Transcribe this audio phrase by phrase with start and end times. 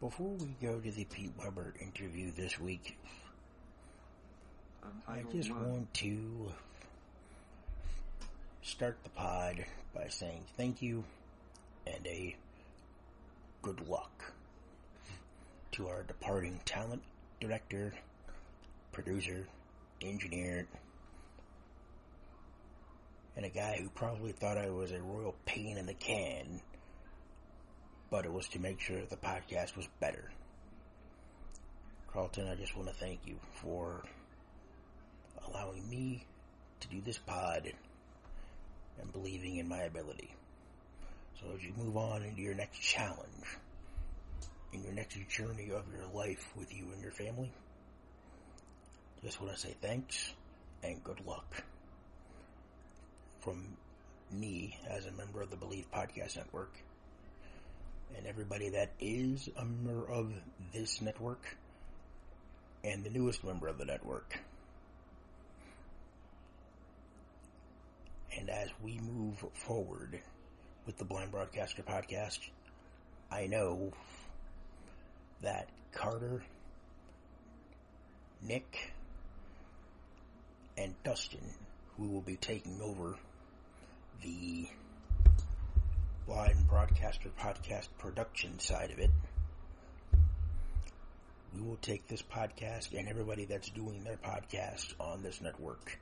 [0.00, 2.96] Before we go to the Pete Weber interview this week,
[5.08, 6.52] I just want to
[8.62, 11.02] start the pod by saying thank you
[11.84, 12.36] and a
[13.62, 14.32] good luck
[15.72, 17.02] to our departing talent
[17.40, 17.92] director,
[18.92, 19.48] producer,
[20.00, 20.68] engineer,
[23.34, 26.60] and a guy who probably thought I was a royal pain in the can
[28.10, 30.30] but it was to make sure the podcast was better.
[32.12, 34.02] Carlton, I just want to thank you for
[35.46, 36.24] allowing me
[36.80, 37.70] to do this pod
[39.00, 40.34] and believing in my ability.
[41.40, 43.58] So as you move on into your next challenge,
[44.72, 47.52] in your next journey of your life with you and your family,
[49.22, 50.32] just want to say thanks
[50.82, 51.62] and good luck.
[53.40, 53.76] From
[54.32, 56.72] me as a member of the Believe Podcast Network
[58.16, 60.32] and everybody that is a member of
[60.72, 61.56] this network
[62.84, 64.38] and the newest member of the network.
[68.38, 70.20] And as we move forward
[70.86, 72.38] with the Blind Broadcaster podcast,
[73.30, 73.92] I know
[75.42, 76.42] that Carter,
[78.42, 78.92] Nick,
[80.76, 81.54] and Dustin,
[81.96, 83.16] who will be taking over
[84.22, 84.68] the
[86.28, 89.08] Blind Broadcaster podcast production side of it.
[91.54, 95.98] We will take this podcast and everybody that's doing their podcast on this network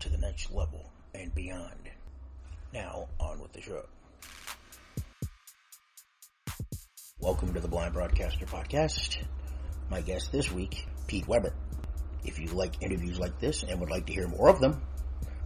[0.00, 1.88] to the next level and beyond.
[2.72, 3.84] Now, on with the show.
[7.20, 9.18] Welcome to the Blind Broadcaster Podcast.
[9.88, 11.54] My guest this week, Pete Weber.
[12.24, 14.82] If you like interviews like this and would like to hear more of them,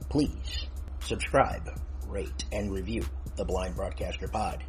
[0.08, 0.66] please
[1.00, 1.68] subscribe,
[2.08, 3.04] rate, and review
[3.36, 4.64] the Blind Broadcaster Pod.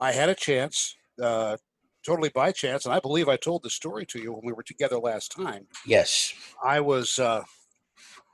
[0.00, 1.58] I had a chance, uh,
[2.04, 4.64] totally by chance, and I believe I told the story to you when we were
[4.64, 5.68] together last time.
[5.86, 6.34] Yes.
[6.60, 7.44] I was uh,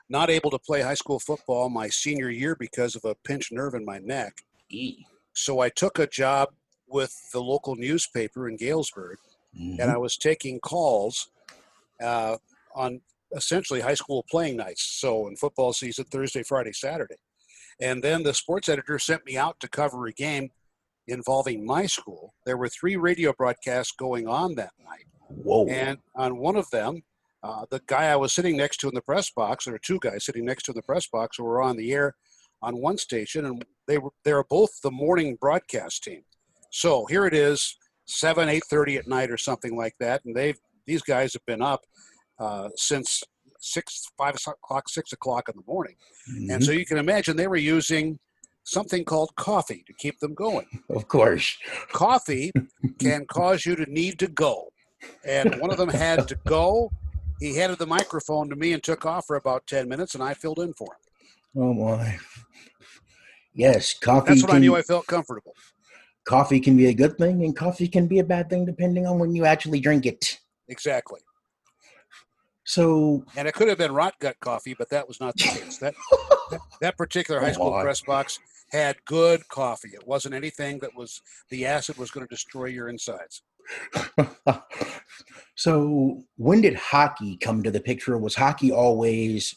[0.08, 3.74] not able to play high school football my senior year because of a pinched nerve
[3.74, 4.46] in my neck.
[4.70, 5.04] E.
[5.34, 6.54] So I took a job
[6.86, 9.18] with the local newspaper in Galesburg,
[9.54, 9.78] Mhm.
[9.78, 11.28] and I was taking calls
[12.02, 12.38] uh,
[12.74, 13.02] on
[13.34, 14.82] essentially high school playing nights.
[15.00, 17.16] So in football season, Thursday, Friday, Saturday.
[17.80, 20.50] And then the sports editor sent me out to cover a game
[21.08, 22.34] involving my school.
[22.44, 25.06] There were three radio broadcasts going on that night.
[25.28, 25.66] Whoa.
[25.66, 27.02] And on one of them,
[27.42, 29.98] uh, the guy I was sitting next to in the press box, there were two
[30.00, 32.14] guys sitting next to in the press box who were on the air
[32.62, 36.22] on one station, and they were they were both the morning broadcast team.
[36.70, 37.76] So here it is,
[38.06, 41.62] seven, eight thirty at night or something like that, and they've these guys have been
[41.62, 41.82] up
[42.38, 43.22] uh, since
[43.60, 45.96] six, five o'clock, six o'clock in the morning,
[46.50, 46.64] and Mhm.
[46.64, 48.18] so you can imagine they were using
[48.64, 51.56] something called coffee to keep them going of course.
[51.92, 52.52] coffee
[53.00, 54.68] can cause you to need to go.
[55.24, 56.90] And one of them had to go.
[57.38, 60.34] He handed the microphone to me and took off for about 10 minutes, and I
[60.34, 61.62] filled in for him.
[61.62, 62.18] Oh my.
[63.54, 64.28] Yes, coffee.
[64.30, 65.54] That's what can, I knew I felt comfortable.
[66.24, 69.18] coffee can be a good thing, and coffee can be a bad thing depending on
[69.18, 70.40] when you actually drink it.
[70.68, 71.20] Exactly.
[72.66, 75.78] So, And it could have been rot gut coffee, but that was not the case.
[75.78, 75.94] That,
[76.50, 78.40] that, that particular high school press box
[78.70, 79.90] had good coffee.
[79.94, 83.42] It wasn't anything that was, the acid was going to destroy your insides.
[85.54, 88.18] so when did hockey come to the picture?
[88.18, 89.54] Was hockey always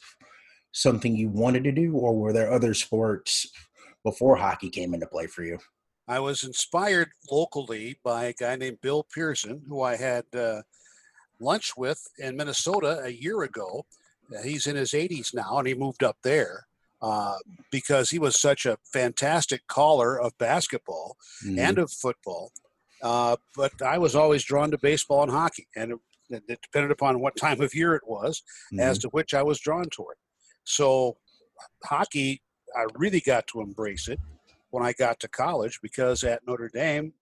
[0.72, 3.50] something you wanted to do, or were there other sports
[4.04, 5.58] before hockey came into play for you?
[6.08, 10.62] I was inspired locally by a guy named Bill Pearson, who I had uh,
[11.40, 13.86] lunch with in Minnesota a year ago.
[14.36, 16.66] Uh, he's in his 80s now, and he moved up there
[17.02, 17.38] uh,
[17.72, 21.16] because he was such a fantastic caller of basketball
[21.58, 22.52] and of football.
[23.02, 25.94] Uh, but I was always drawn to baseball and hockey, and
[26.30, 28.44] it, it depended upon what time of year it was
[28.74, 28.82] Mhm.
[28.82, 30.18] as to which I was drawn toward.
[30.66, 31.18] So,
[31.84, 32.42] hockey,
[32.76, 34.20] I really got to embrace it
[34.70, 37.14] when I got to college because at Notre Dame,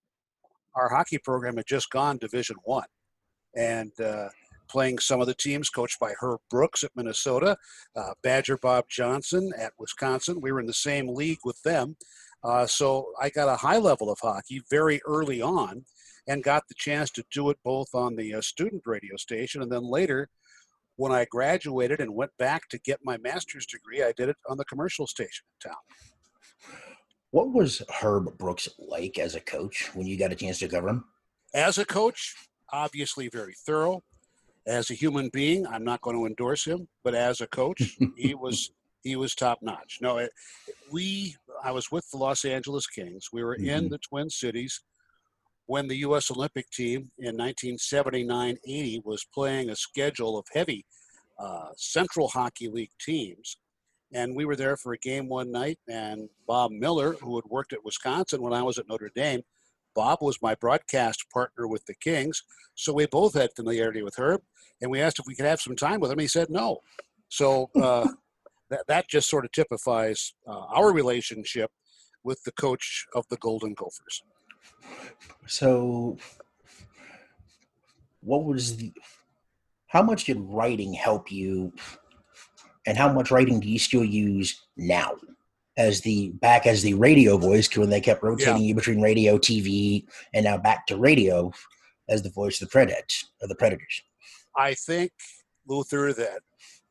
[0.76, 2.88] our hockey program had just gone Division One,
[3.58, 4.30] and uh,
[4.70, 7.58] playing some of the teams coached by Herb Brooks at Minnesota,
[7.96, 10.40] uh, Badger Bob Johnson at Wisconsin.
[10.42, 11.96] We were in the same league with them.
[12.44, 15.84] Uh, so I got a high level of hockey very early on
[16.28, 19.72] and got the chance to do it both on the uh, student radio station and
[19.72, 20.30] then later
[20.98, 24.58] when I graduated and went back to get my master's degree, I did it on
[24.58, 25.80] the commercial station in town.
[27.32, 30.90] What was Herb Brooks like as a coach when you got a chance to cover
[30.90, 31.06] him?
[31.54, 32.36] As a coach,
[32.72, 34.02] obviously very thorough.
[34.66, 38.36] As a human being, I'm not going to endorse him, but as a coach, he
[38.36, 38.72] was
[39.04, 40.00] he was top notch.
[40.02, 40.32] No, it,
[40.92, 43.30] we I was with the Los Angeles Kings.
[43.32, 43.70] We were mm-hmm.
[43.70, 44.82] in the Twin Cities
[45.68, 46.32] when the U.S.
[46.32, 50.86] Olympic team in 1979-80 was playing a schedule of heavy
[51.38, 53.58] uh, Central Hockey League teams.
[54.14, 57.74] And we were there for a game one night, and Bob Miller, who had worked
[57.74, 59.42] at Wisconsin when I was at Notre Dame,
[59.98, 62.44] Bob was my broadcast partner with the Kings,
[62.76, 64.42] so we both had familiarity with Herb.
[64.80, 66.20] And we asked if we could have some time with him.
[66.20, 66.82] He said no.
[67.30, 68.08] So uh,
[68.70, 71.72] that that just sort of typifies uh, our relationship
[72.24, 74.22] with the coach of the Golden Gophers.
[75.48, 76.18] So,
[78.22, 78.94] what was the?
[79.88, 81.74] How much did writing help you,
[82.86, 85.14] and how much writing do you still use now?
[85.78, 88.70] As the back as the radio voice when they kept rotating yeah.
[88.70, 91.52] you between radio, TV, and now back to radio
[92.10, 94.02] as the voice of the predators of the predators.
[94.56, 95.12] I think
[95.68, 96.40] Luther that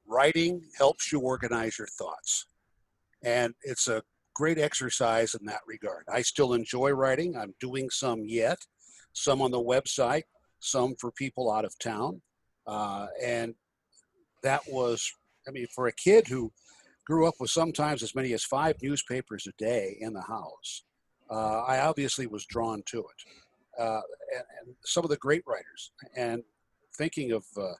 [0.06, 2.46] writing helps you organize your thoughts,
[3.24, 4.02] and it's a
[4.34, 6.04] great exercise in that regard.
[6.12, 7.36] I still enjoy writing.
[7.36, 8.58] I'm doing some yet,
[9.14, 10.24] some on the website,
[10.60, 12.22] some for people out of town,
[12.68, 13.54] uh, and
[14.44, 15.10] that was,
[15.48, 16.52] I mean, for a kid who
[17.06, 20.82] grew up with sometimes as many as five newspapers a day in the house.
[21.30, 23.80] Uh, I obviously was drawn to it.
[23.80, 24.00] Uh,
[24.34, 26.42] and, and, some of the great writers, and
[26.96, 27.72] thinking of uh,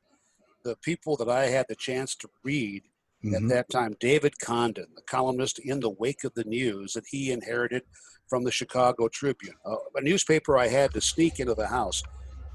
[0.63, 2.83] the people that I had the chance to read
[3.25, 3.35] mm-hmm.
[3.35, 7.33] at that time, David Condon, the columnist in the wake of the news that he
[7.33, 7.83] inherited
[8.29, 12.03] from the Chicago Tribune, a newspaper I had to sneak into the house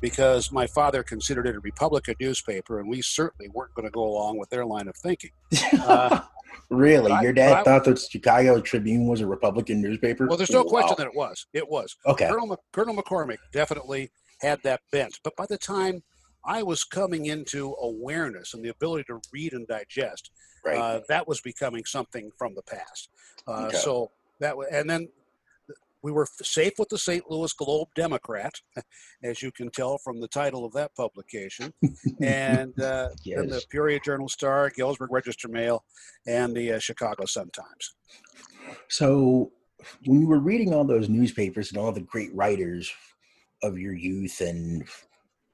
[0.01, 4.03] because my father considered it a Republican newspaper, and we certainly weren't going to go
[4.03, 5.31] along with their line of thinking.
[5.79, 6.21] Uh,
[6.69, 10.27] Really, your dad I, thought that Chicago Tribune was a Republican newspaper?
[10.27, 10.69] Well, there's no wow.
[10.69, 11.45] question that it was.
[11.53, 11.95] It was.
[12.05, 12.29] Okay.
[12.29, 14.09] Colonel, Colonel McCormick definitely
[14.39, 16.01] had that bent, but by the time
[16.45, 20.31] I was coming into awareness and the ability to read and digest,
[20.65, 20.77] right.
[20.77, 23.09] uh, that was becoming something from the past.
[23.47, 23.77] Uh, okay.
[23.77, 25.09] So that was, and then
[26.03, 27.29] we were safe with the St.
[27.29, 28.53] Louis Globe Democrat,
[29.23, 31.73] as you can tell from the title of that publication,
[32.21, 33.39] and uh, yes.
[33.39, 35.83] then the Peoria Journal Star, Galesburg Register Mail,
[36.27, 37.95] and the uh, Chicago Sun Times.
[38.87, 39.51] So,
[40.05, 42.91] when you were reading all those newspapers and all the great writers
[43.63, 44.83] of your youth and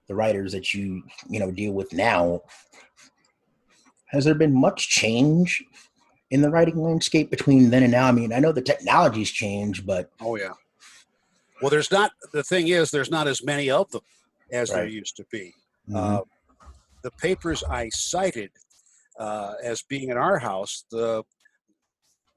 [0.08, 2.42] the writers that you you know deal with now,
[4.08, 5.64] has there been much change
[6.32, 8.08] in the writing landscape between then and now?
[8.08, 10.54] I mean, I know the technology's changed, but oh yeah.
[11.62, 12.12] Well, there's not.
[12.34, 14.02] The thing is, there's not as many of them
[14.52, 14.78] as right.
[14.78, 15.54] there used to be.
[15.90, 15.96] Mm-hmm.
[15.96, 16.22] Uh,
[17.04, 18.52] the papers I cited
[19.20, 21.24] uh, as being in our house, the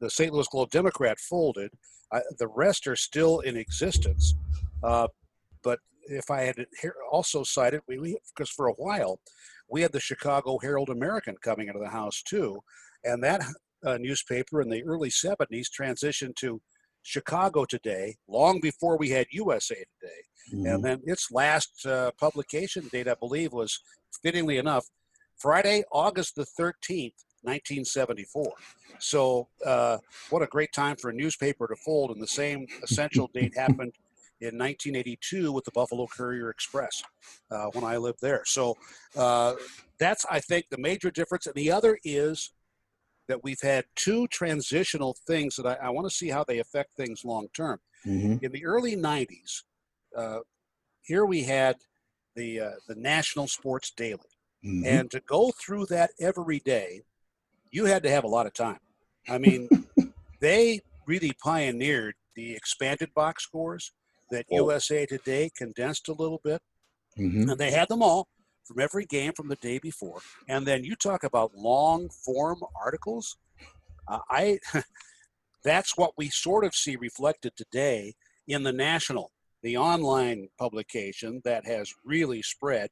[0.00, 0.32] the St.
[0.32, 1.70] Louis Globe Democrat folded.
[2.12, 4.34] I, the rest are still in existence.
[4.82, 5.06] Uh,
[5.62, 6.66] but if I had
[7.10, 9.20] also cited, we because for a while
[9.68, 12.60] we had the Chicago Herald American coming into the house too,
[13.04, 13.42] and that
[13.84, 16.60] uh, newspaper in the early 70s transitioned to
[17.02, 20.22] Chicago Today long before we had USA Today.
[20.52, 20.66] Mm-hmm.
[20.66, 23.80] And then its last uh, publication date, I believe, was
[24.22, 24.86] fittingly enough
[25.38, 28.52] Friday, August the 13th, 1974.
[28.98, 32.10] So, uh, what a great time for a newspaper to fold.
[32.10, 33.94] And the same essential date happened
[34.40, 37.02] in 1982 with the Buffalo Courier Express
[37.50, 38.42] uh, when I lived there.
[38.44, 38.76] So,
[39.16, 39.54] uh,
[39.98, 41.46] that's, I think, the major difference.
[41.46, 42.52] And the other is
[43.30, 46.96] that we've had two transitional things that I, I want to see how they affect
[46.96, 47.78] things long term.
[48.04, 48.44] Mm-hmm.
[48.44, 49.62] In the early 90s,
[50.16, 50.40] uh,
[51.02, 51.76] here we had
[52.34, 54.18] the, uh, the National Sports Daily.
[54.64, 54.82] Mm-hmm.
[54.84, 57.02] And to go through that every day,
[57.70, 58.80] you had to have a lot of time.
[59.28, 59.68] I mean,
[60.40, 63.92] they really pioneered the expanded box scores
[64.30, 64.56] that oh.
[64.56, 66.60] USA Today condensed a little bit.
[67.16, 67.50] Mm-hmm.
[67.50, 68.28] And they had them all
[68.64, 70.20] from every game from the day before.
[70.48, 73.36] And then you talk about long form articles.
[74.08, 74.58] Uh, I
[75.64, 78.14] that's what we sort of see reflected today
[78.46, 79.30] in the national,
[79.62, 82.90] the online publication that has really spread,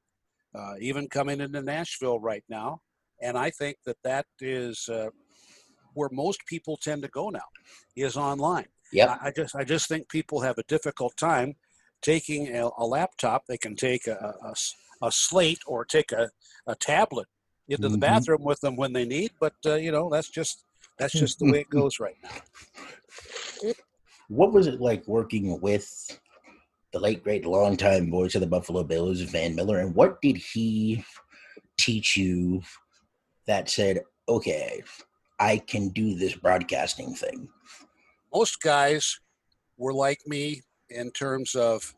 [0.55, 2.81] uh, even coming into Nashville right now.
[3.21, 5.09] And I think that that is uh,
[5.95, 7.49] where most people tend to go now,
[7.97, 8.67] is online.
[8.93, 11.57] Yeah, I, I, just I just think people have a difficult time
[12.01, 13.45] taking a, a laptop.
[13.47, 14.55] They can take a, a,
[15.03, 16.31] a slate or take a,
[16.67, 17.29] a tablet
[17.69, 18.01] into the Mhm.
[18.01, 19.33] bathroom with them when they need.
[19.41, 20.65] But uh, you know, that's just
[20.99, 23.73] that's just the way it goes right now.
[24.29, 26.21] What was it like working with
[26.93, 31.05] the late great longtime voice of the Buffalo Bills, Van Miller, and what did he
[31.77, 32.63] teach you
[33.47, 34.83] that said, "Okay,
[35.39, 37.49] I can do this broadcasting thing"?
[38.35, 39.21] Most guys
[39.77, 41.95] were like me in terms of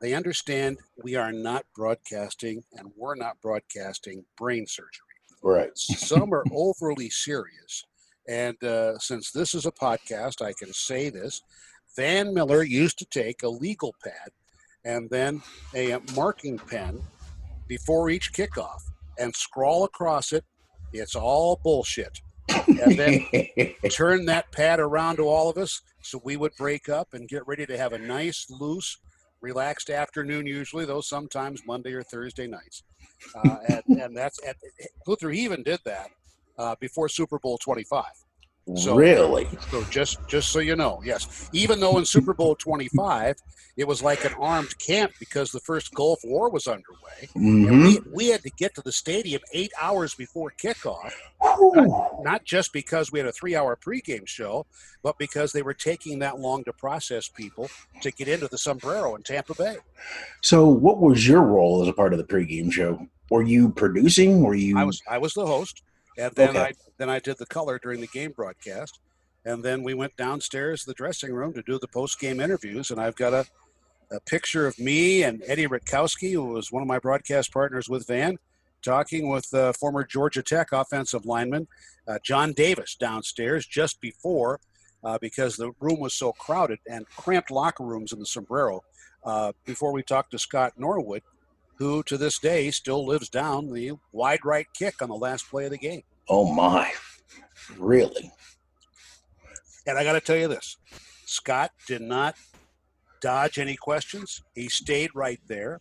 [0.00, 4.90] they understand we are not broadcasting and we're not broadcasting brain surgery.
[5.42, 5.76] Right.
[5.76, 7.84] Some are overly serious.
[8.28, 11.42] And uh, since this is a podcast, I can say this.
[11.96, 14.30] Van Miller used to take a legal pad
[14.84, 15.42] and then
[15.74, 17.00] a marking pen
[17.66, 18.82] before each kickoff
[19.18, 20.44] and scrawl across it.
[20.92, 22.20] It's all bullshit.
[22.66, 23.26] And then
[23.90, 27.46] turn that pad around to all of us so we would break up and get
[27.46, 28.98] ready to have a nice, loose,
[29.40, 32.82] relaxed afternoon, usually, though sometimes Monday or Thursday nights.
[33.34, 34.56] Uh, and, and that's at,
[35.06, 36.10] Luther even did that
[36.58, 38.04] uh, before Super Bowl 25.
[38.76, 39.48] So- really?
[39.70, 41.48] So just just so you know, yes.
[41.52, 43.36] Even though in Super Bowl 25
[43.76, 47.82] it was like an armed camp because the first Gulf War was underway, and Mhm.
[48.06, 52.04] we, we had to get to the stadium eight hours before kickoff Whew.
[52.24, 54.66] not just because we had a three hour pregame show,
[55.04, 57.70] but because they were taking that long to process people
[58.02, 59.76] to get into the sombrero in Tampa Bay.
[60.42, 63.06] So, what was your role as a part of the pregame show?
[63.30, 64.42] Were you producing?
[64.42, 64.76] Were you?
[64.76, 65.82] I was I was the host,
[66.18, 66.60] and then Okay.
[66.60, 68.98] I then I did the color during the game broadcast,
[69.44, 72.90] and then we went downstairs to the dressing room to do the post game interviews,
[72.90, 73.46] and I've got a
[74.10, 78.06] a picture of me and Eddie Rutkowski, who was one of my broadcast partners with
[78.06, 78.38] Van,
[78.82, 81.68] talking with uh, former Georgia Tech offensive lineman
[82.06, 84.60] uh, John Davis downstairs just before,
[85.04, 88.82] uh, because the room was so crowded and cramped locker rooms in the sombrero.
[89.24, 91.22] Uh, before we talked to Scott Norwood,
[91.78, 95.64] who to this day still lives down the wide right kick on the last play
[95.64, 96.02] of the game.
[96.28, 96.92] Oh my!
[97.76, 98.30] Really?
[99.86, 100.76] And I got to tell you this
[101.26, 102.34] Scott did not
[103.20, 104.42] dodge any questions.
[104.54, 105.80] He stayed right there.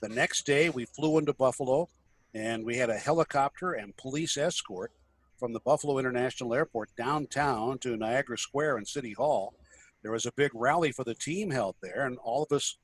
[0.00, 1.88] The next day, we flew into Buffalo
[2.34, 4.92] and we had a helicopter and police escort
[5.38, 9.54] from the Buffalo International Airport downtown to Niagara Square and City Hall.
[10.02, 12.78] There was a big rally for the team held there, and all of us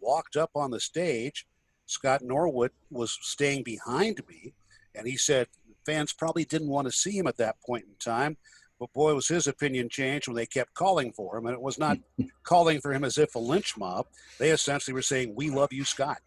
[0.00, 1.46] walked up on the stage.
[1.86, 4.54] Scott Norwood was staying behind me,
[4.94, 5.48] and he said
[5.84, 8.36] fans probably didn't want to see him at that point in time
[8.78, 11.46] but boy, was his opinion changed when they kept calling for him.
[11.46, 11.98] And it was not
[12.42, 14.06] calling for him as if a lynch mob.
[14.38, 16.18] They essentially were saying, We love you, Scott.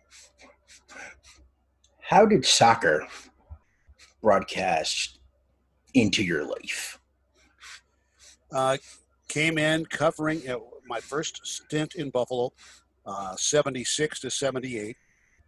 [2.01, 3.05] How did soccer
[4.21, 5.19] broadcast
[5.93, 6.99] into your life?
[8.51, 8.77] Uh,
[9.27, 12.53] came in covering uh, my first stint in Buffalo,
[13.05, 14.95] uh, 76 to 78.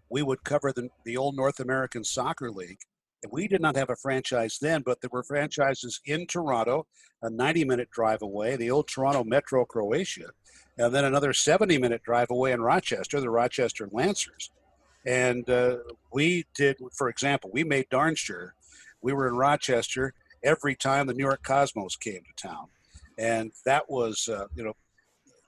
[0.10, 2.80] We would cover the, the old North American Soccer League.
[3.24, 6.88] And we did not have a franchise then, but there were franchises in Toronto,
[7.22, 10.30] a 90 minute drive away, the old Toronto Metro Croatia,
[10.78, 14.52] and then another 70 minute drive away in Rochester, the Rochester Lancers.
[15.06, 15.78] And uh,
[16.14, 18.54] we did, for example, we made darn sure
[19.02, 20.14] we were in Rochester
[20.44, 22.68] every time the New York Cosmos came to town.
[23.18, 24.74] And that was, uh, you know,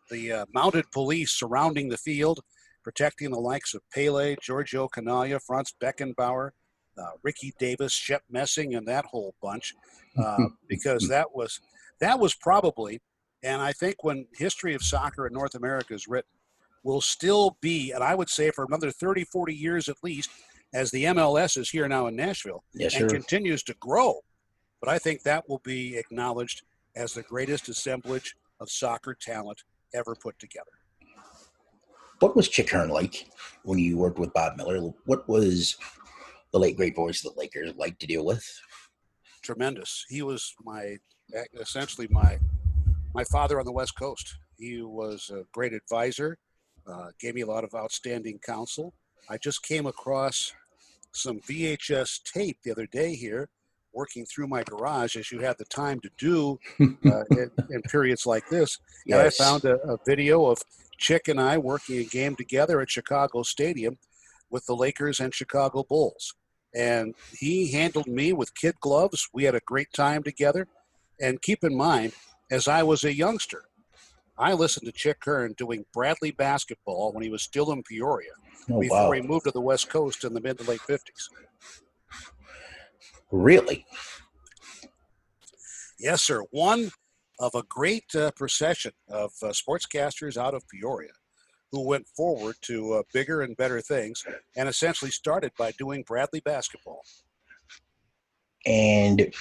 [0.10, 2.42] the uh, mounted police surrounding the field,
[2.84, 6.52] protecting the likes of Pele, Giorgio Chinaglia, Franz Beckenbauer,
[6.98, 9.74] uh, Ricky Davis, Shep Messing, and that whole bunch,
[10.18, 11.60] uh, because that was
[12.00, 13.00] that was probably,
[13.44, 16.30] and I think when history of soccer in North America is written,
[16.84, 20.32] will still be, and I would say for another 30, 40 years at least,
[20.74, 23.16] as the MLS is here now in Nashville Yes, and sir.
[23.16, 24.22] continues to grow.
[24.80, 26.64] But I think that will be acknowledged
[26.96, 30.72] as the greatest assemblage of soccer talent ever put together.
[32.22, 33.28] What was Chick Hearn like
[33.64, 34.80] when you worked with Bob Miller?
[35.06, 35.76] What was
[36.54, 38.46] the late great voice of the Lakers like to deal with?
[39.42, 40.06] tremendous.
[40.10, 40.98] He was my
[41.60, 42.38] essentially my
[43.14, 44.38] my father on the West Coast.
[44.58, 46.38] He was a great advisor,
[46.88, 48.94] uh, gave me a lot of outstanding counsel.
[49.30, 50.54] I just came across
[51.14, 53.50] some VHS tape the other day here,
[53.94, 58.26] working through my garage as you have the time to do uh, in, in periods
[58.26, 58.78] like this.
[59.08, 60.62] And I found a, a video of
[61.02, 63.98] Chick and I working a game together at Chicago Stadium
[64.52, 66.36] with the Lakers and Chicago Bulls.
[66.76, 69.28] And he handled me with kid gloves.
[69.34, 70.68] We had a great time together.
[71.20, 72.14] And keep in mind,
[72.52, 73.64] as I was a youngster,
[74.38, 78.32] I listened to Chick Hearn doing Bradley basketball when he was still in Peoria
[78.70, 79.12] Oh, before wow.
[79.12, 81.30] he moved to the West Coast in the mid to late 50s.
[83.32, 83.86] Really?
[86.00, 86.44] Yes, sir.
[86.52, 86.92] One
[87.42, 91.12] of a great uh, procession of uh, sportscasters out of Peoria.
[91.72, 94.24] who went forward to uh, bigger and better things
[94.56, 97.02] and essentially started by doing Bradley basketball.
[98.66, 99.34] And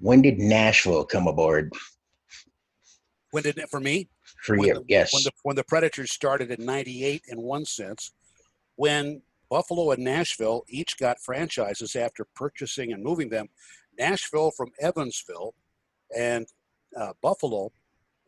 [0.00, 1.72] when did Nashville come aboard
[3.30, 4.08] When did it, for me?
[4.44, 4.74] for when you?
[4.74, 5.14] the, yes.
[5.14, 8.12] When the, when the Predators started in 98 in one sense,
[8.76, 13.48] when Buffalo and Nashville each got franchises after purchasing and moving them,
[13.98, 15.54] Nashville from Evansville
[16.16, 16.46] and
[16.96, 17.72] uh, Buffalo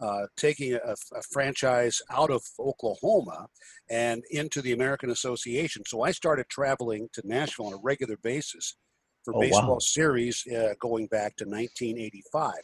[0.00, 3.47] uh, taking a, a franchise out of Oklahoma
[3.90, 5.83] and into the American Association.
[5.87, 8.76] So I started traveling to Nashville on a regular basis
[9.25, 9.40] for Oh, wow.
[9.47, 12.54] baseball series uh, going back to 1985.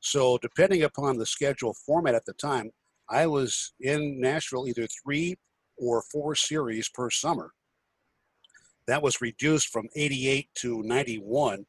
[0.00, 2.70] So depending upon the schedule format at the time,
[3.10, 5.36] I was in Nashville either three
[5.76, 7.52] or four series per summer.
[8.86, 11.66] That was reduced from 88 to 91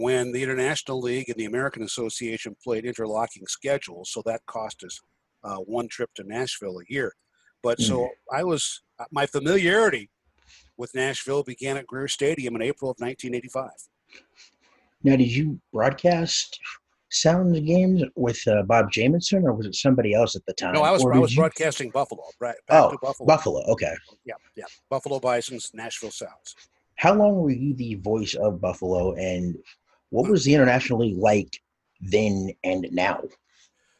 [0.00, 4.10] when the International League and the American Association played interlocking schedules.
[4.10, 4.98] So that cost us
[5.44, 7.12] uh, one trip to Nashville a year.
[7.62, 10.08] But so I was, uh, my familiarity
[10.78, 13.68] with Nashville began at Greer Stadium in April of 1985.
[15.04, 16.58] Now, did you broadcast
[17.10, 20.72] Sounds games with uh, Bob Jamison, or was it somebody else at the time?
[20.72, 22.56] No, I was I was you- broadcasting Buffalo, right?
[22.68, 23.26] Back Oh, to Buffalo.
[23.26, 23.60] Buffalo.
[23.72, 23.92] Okay.
[24.24, 24.64] Yeah, yeah.
[24.88, 26.54] Buffalo Bison's Nashville Sounds.
[26.96, 29.56] How long were you the voice of Buffalo, and
[30.10, 31.60] what was the International League like
[32.00, 33.22] then and now?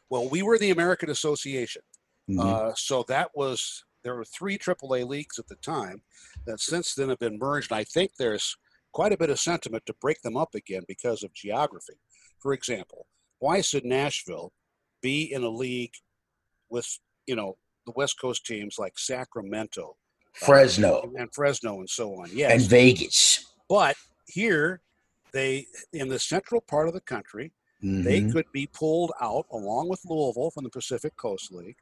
[0.09, 1.81] Well, we were the American Association.
[2.29, 2.39] Mhm.
[2.43, 6.01] Uh, so that was there were three AAA leagues at the time
[6.45, 7.71] that since then have been merged.
[7.71, 8.55] And I think there's
[8.93, 11.99] quite a bit of sentiment to break them up again because of geography.
[12.39, 13.07] For example,
[13.39, 14.51] why should Nashville
[15.01, 15.93] be in a league
[16.69, 19.97] with you know the West Coast teams like Sacramento,
[20.33, 22.29] Fresno and, and Fresno, and so on?
[22.33, 23.45] Yes, and Vegas.
[23.69, 23.95] but
[24.27, 24.81] here
[25.33, 27.51] they in the central part of the country
[27.83, 28.31] they Mhm.
[28.31, 31.77] could be pulled out along with Louisville from the Pacific Coast League,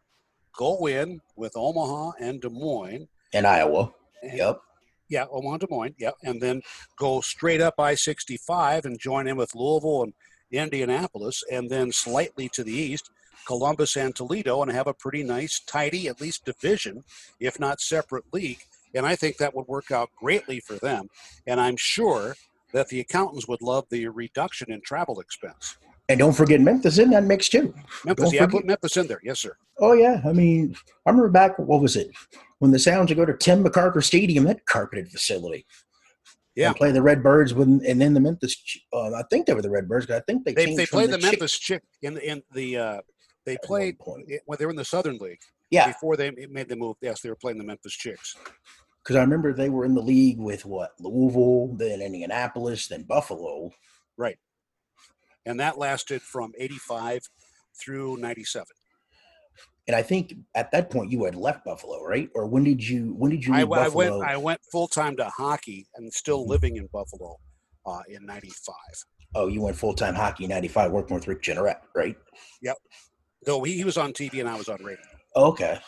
[0.58, 3.10] go in with Omaha and Des Moines.
[3.34, 3.94] and Iowa.
[4.24, 4.62] and- Yep.
[5.10, 5.96] Yeah, Omaha, Des Moines.
[5.98, 6.62] Yeah, and then
[6.98, 10.14] go straight up I-65 and join in with Louisville and
[10.52, 13.10] Indianapolis, and then slightly to the east,
[13.46, 17.04] Columbus and Toledo, and have a pretty nice, tidy, at least division,
[17.42, 18.64] if not separate league.
[18.96, 21.10] And I think that would work out greatly for them.
[21.46, 22.36] And I'm sure
[22.74, 25.78] that the accountants would love the reduction in travel expense.
[26.08, 27.74] And don't forget Memphis in that mix too.
[28.04, 29.22] Memphis, yeah, put Memphis in there.
[29.24, 29.56] Yes, sir.
[29.80, 31.58] Oh yeah, I mean, I remember back.
[31.60, 32.10] What was it
[32.58, 35.66] when the Sounds would go to Tim McCarver Stadium, that carpeted facility.
[36.56, 36.70] Yeah.
[36.70, 38.58] and play the Red Birds with, and then the Memphis.
[38.92, 41.10] Uh, I think they were the Red Birds, but I think they They, they played
[41.10, 43.02] the, Chick- Memphis Chick in the in the uh,
[43.46, 46.76] they at played when they were in the Southern League Yeah, before they made the
[46.76, 46.98] move.
[47.02, 48.36] Yes, they were playing the Memphis Chicks.
[49.04, 53.72] Because I remember they were in the league with what Louisville, then Indianapolis, then Buffalo.
[54.18, 54.38] Right.
[55.46, 57.22] And that lasted from 85
[57.82, 58.66] through 97
[59.88, 62.30] And I think at that point you had left Buffalo, right?
[62.36, 64.20] Or when did you when did you I, leave I Buffalo?
[64.20, 66.50] went i went full-time to hockey and still Mhm.
[66.50, 67.38] living in buffalo
[67.86, 68.76] uh, in 95
[69.36, 72.18] oh, you went full time hockey in '95, working with Rick Jeanneret, right?
[72.62, 72.78] Yep.
[73.46, 75.80] Though he, he was on tv and i was on radio Okay.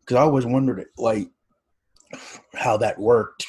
[0.00, 1.28] Because I always wondered, like,
[2.54, 3.46] how that worked.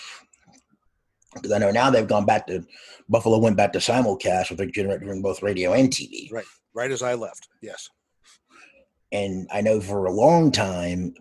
[1.34, 2.66] Because I know now they've gone back to
[3.10, 6.32] Buffalo went back to simulcast with Jeanneret doing both radio and TV.
[6.32, 7.90] Right, right as i left yes
[9.12, 11.14] And I know for a long time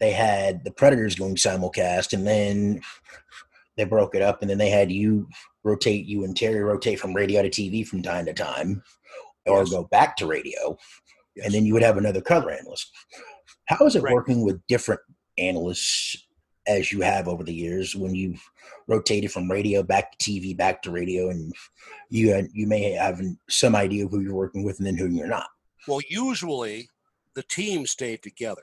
[0.00, 2.82] they had the Predators going simulcast, and then
[3.76, 5.28] they broke it up, and then they had you
[5.62, 8.82] rotate, you and Terry rotate from radio to TV from time to time,
[9.46, 9.70] or Yes.
[9.70, 10.76] go back to radio.
[11.36, 11.46] yes.
[11.46, 12.90] and then you would have another color analyst.
[13.66, 14.12] How is it Right.
[14.14, 15.00] working with different
[15.38, 16.23] analysts
[16.66, 18.42] as you have over the years when you've
[18.86, 21.52] rotated from radio back to TV, back to radio, and
[22.10, 25.26] you you may have some idea of who you're working with and then who you're
[25.26, 25.48] not.
[25.88, 26.88] well usually
[27.34, 28.62] the team stayed together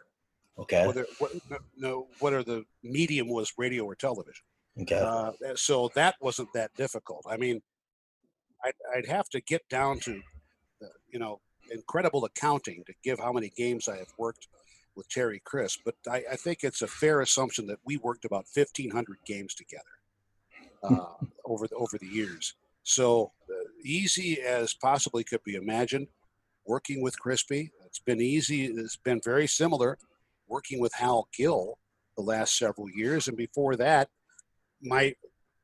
[0.58, 0.86] Okay.
[0.86, 1.32] whether what,
[1.78, 4.44] no, whether the medium was radio or television
[4.82, 5.00] Okay.
[5.00, 7.26] Uh, so that wasn't that difficult.
[7.30, 7.62] I mean,
[8.64, 10.22] I'd, I'd have to get down to,
[10.82, 14.48] uh, you know, incredible accounting to give how many games I have worked
[14.96, 18.46] with Terry Crisp, but I, I think it's a fair assumption that we worked about
[18.54, 19.84] 1,500 games together
[20.84, 21.14] uh,
[21.46, 22.56] over the, over the years.
[22.84, 26.08] So uh, easy as possibly could be imagined.
[26.66, 28.66] Working with Crispy, it's been easy.
[28.66, 29.98] It's been very similar.
[30.48, 31.78] Working with Hal Gill
[32.16, 34.10] the last several years, and before that,
[34.82, 35.16] my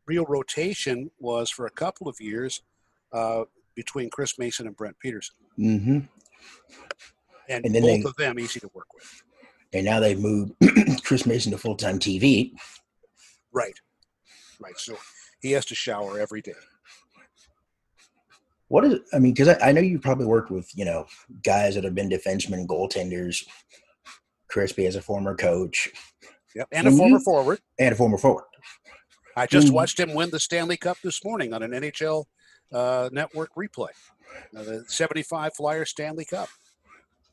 [0.05, 2.61] real rotation was for a couple of years
[3.11, 3.43] uh,
[3.75, 5.99] between Chris Mason and Brent Peterson, mm-hmm.
[7.49, 9.23] And, And then both they- of them easy to work with.
[9.73, 10.53] And now they've moved
[11.03, 12.51] Chris Mason to full time TV.
[13.51, 13.77] Right,
[14.61, 14.77] right.
[14.77, 14.97] So
[15.41, 16.53] he has to shower every day.
[18.69, 21.05] What is I mean, because I, I know you probably worked with you know
[21.43, 23.45] guys that have been defensemen, goaltenders.
[24.49, 25.89] Crispy as a former coach.
[26.55, 27.59] Yep, and a former forward.
[27.77, 28.45] And a former forward.
[29.35, 32.23] I just watched him win the Stanley Cup this morning on an NHL
[32.73, 33.89] uh, network replay.
[34.55, 36.47] Uh, the 75 Flyer Stanley Cup.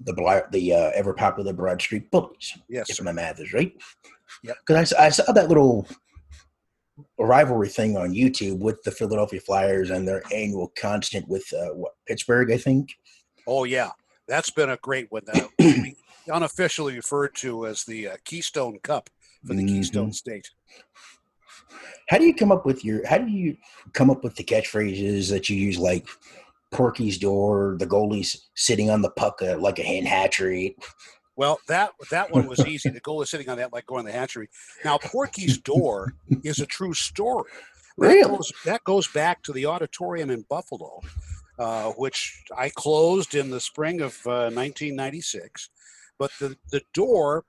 [0.00, 2.58] The the uh, ever popular Broad Street Bullies.
[2.68, 2.90] Yes.
[2.90, 3.72] If my math is right.
[4.42, 5.86] Yeah, Because I, I saw that little
[7.18, 11.92] rivalry thing on YouTube with the Philadelphia Flyers and their annual constant with uh, what,
[12.06, 12.92] Pittsburgh, I think.
[13.46, 13.90] Oh, yeah.
[14.26, 15.22] That's been a great one.
[15.26, 15.48] That
[16.32, 19.10] unofficially referred to as the uh, Keystone Cup
[19.46, 19.74] for the mm-hmm.
[19.76, 20.50] Keystone State.
[22.08, 23.06] How do you come up with your?
[23.06, 23.56] How do you
[23.92, 26.06] come up with the catchphrases that you use, like
[26.74, 30.76] Porky's door, the goalie's sitting on the puck uh, like a hen hatchery?
[31.36, 32.90] Well, that that one was easy.
[32.90, 34.48] The goalie sitting on that like going to the hatchery.
[34.84, 37.50] Now, Porky's door is a true story.
[37.96, 38.22] Really?
[38.22, 41.00] That goes, that goes back to the auditorium in Buffalo,
[41.58, 45.70] uh, which I closed in the spring of uh, 1996.
[46.18, 47.44] But the, the door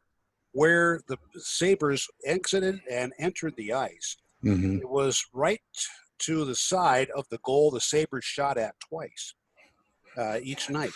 [0.52, 4.78] where the Sabres exited and entered the ice Mm-hmm.
[4.78, 5.60] It was right
[6.20, 9.34] to the side of the goal the Sabres shot at twice
[10.18, 10.92] uh, each night.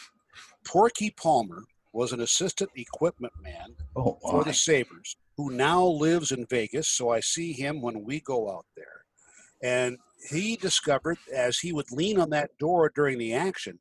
[0.65, 6.45] Porky Palmer was an assistant equipment man oh, for the Sabres who now lives in
[6.49, 9.05] Vegas, so I see him when we go out there.
[9.63, 9.97] And
[10.29, 13.79] he discovered as he would lean on that door during the action,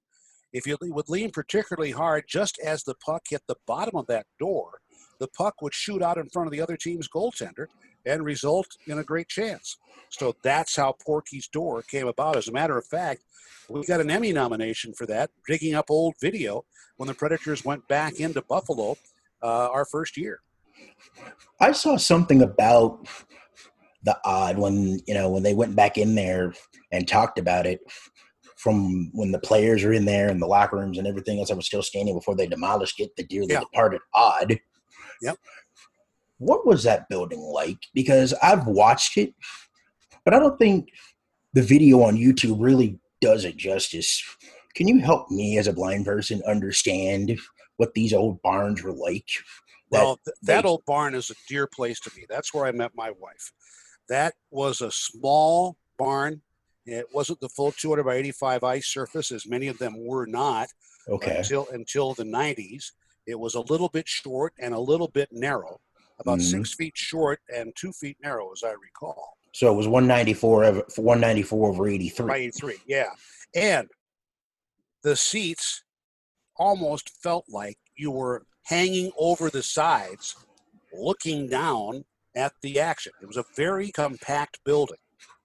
[0.52, 4.26] if you would lean particularly hard just as the puck hit the bottom of that
[4.38, 4.78] door,
[5.18, 7.66] the puck would shoot out in front of the other team's goaltender
[8.08, 9.76] and result in a great chance.
[10.10, 12.36] So that's how Porky's Door came about.
[12.36, 13.22] As a matter of fact,
[13.68, 16.64] we got an Emmy nomination for that, digging up old video
[16.96, 18.96] when the Predators went back into Buffalo
[19.42, 20.40] uh, our first year.
[21.60, 23.06] I saw something about
[24.04, 26.54] the Aud when you know when they went back in there
[26.92, 27.80] and talked about it
[28.56, 31.56] from when the players are in there and the locker rooms and everything else that
[31.56, 33.60] was still standing before they demolished it, the dearly yeah.
[33.60, 34.58] departed Aud.
[35.20, 35.36] Yep
[36.38, 37.78] what was that building like?
[37.94, 39.34] Because I've watched it,
[40.24, 40.90] but I don't think
[41.52, 44.22] the video on YouTube really does it justice.
[44.74, 47.38] Can you help me as a blind person understand
[47.76, 49.28] what these old barns were like?
[49.90, 52.24] That well, th- that they- old barn is a dear place to me.
[52.28, 53.52] That's where I met my wife.
[54.08, 56.42] That was a small barn.
[56.86, 60.68] It wasn't the full 200 by 85 ice surface, as many of them were not.
[61.08, 61.38] Okay.
[61.38, 62.92] Until until the 90s,
[63.26, 65.80] it was a little bit short and a little bit narrow
[66.20, 66.58] about mm-hmm.
[66.58, 69.36] six feet short and two feet narrow, as I recall.
[69.52, 72.34] So it was 194 over 194 over 83.
[72.34, 73.06] 83, yeah.
[73.54, 73.88] And
[75.02, 75.84] the seats
[76.56, 80.36] almost felt like you were hanging over the sides,
[80.92, 82.04] looking down
[82.36, 83.12] at the action.
[83.22, 84.98] It was a very compact building.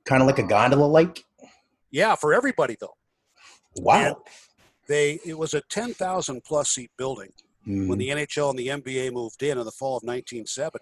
[0.06, 1.24] Kind of like a gondola like?
[1.92, 2.96] Yeah, for everybody though.
[3.78, 4.06] Wow.
[4.06, 4.16] And
[4.88, 7.32] they it was a 10,000 plus seat building
[7.68, 7.88] mm-hmm.
[7.88, 10.80] when the NHL and the NBA moved in in the fall of 1970.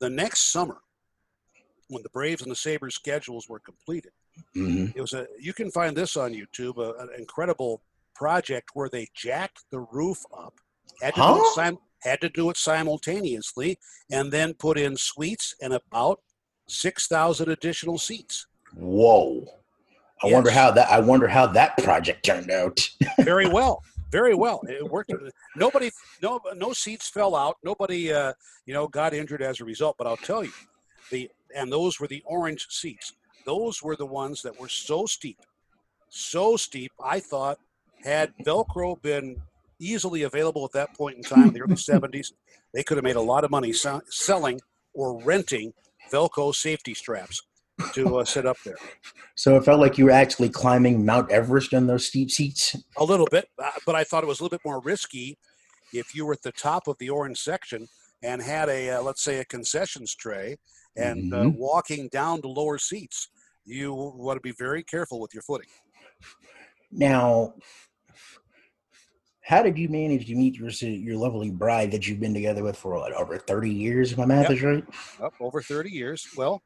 [0.00, 0.78] The next summer,
[1.88, 4.12] when the Braves and the Sabres schedules were completed,
[4.56, 4.96] mm-hmm.
[4.96, 5.26] it was a.
[5.38, 7.82] You can find this on YouTube, a, an incredible
[8.14, 10.54] project where they jacked the roof up,
[11.00, 11.34] had to, huh?
[11.34, 13.78] do it sim- had to do it simultaneously,
[14.10, 16.20] and then put in suites and about
[16.68, 18.46] six thousand additional seats.
[18.74, 19.44] Whoa!
[20.22, 20.34] I yes.
[20.34, 20.90] wonder how that.
[20.90, 22.88] I wonder how that project turned out.
[23.20, 23.82] Very well
[24.12, 24.60] very well.
[24.68, 25.12] It worked.
[25.56, 25.90] Nobody,
[26.22, 27.56] no, no seats fell out.
[27.64, 28.34] Nobody, uh,
[28.66, 29.96] you know, got injured as a result.
[29.98, 30.52] But I'll tell you,
[31.10, 33.14] the and those were the orange seats.
[33.46, 35.38] Those were the ones that were so steep,
[36.10, 36.92] so steep.
[37.02, 37.58] I thought
[38.04, 39.42] had Velcro been
[39.80, 42.32] easily available at that point in time, in the early '70s,
[42.74, 44.60] they could have made a lot of money selling
[44.92, 45.72] or renting
[46.12, 47.42] Velcro safety straps
[47.94, 48.76] to uh, sit up there.
[49.34, 52.76] So it felt like you were actually climbing Mount Everest in those steep seats.
[52.98, 55.38] A little bit, uh, but I thought it was a little bit more risky
[55.92, 57.86] if you were at the top of the orange section
[58.22, 60.56] and had a uh, let's say a concessions tray
[60.96, 61.58] and uh, mm-hmm.
[61.58, 63.28] walking down to lower seats.
[63.64, 65.68] You want to be very careful with your footing.
[66.90, 67.54] Now,
[69.42, 72.76] how did you manage to meet your your lovely bride that you've been together with
[72.76, 74.12] for what, over thirty years?
[74.12, 74.52] If my math yep.
[74.52, 74.84] is right.
[75.22, 76.26] Up over thirty years.
[76.36, 76.62] Well,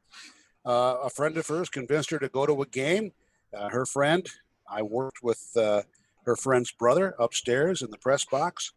[0.67, 3.13] uh, a friend of hers convinced her to go to a game.
[3.57, 4.27] Uh, her friend,
[4.69, 5.83] I worked with uh,
[6.25, 8.73] her friend's brother upstairs in the press box,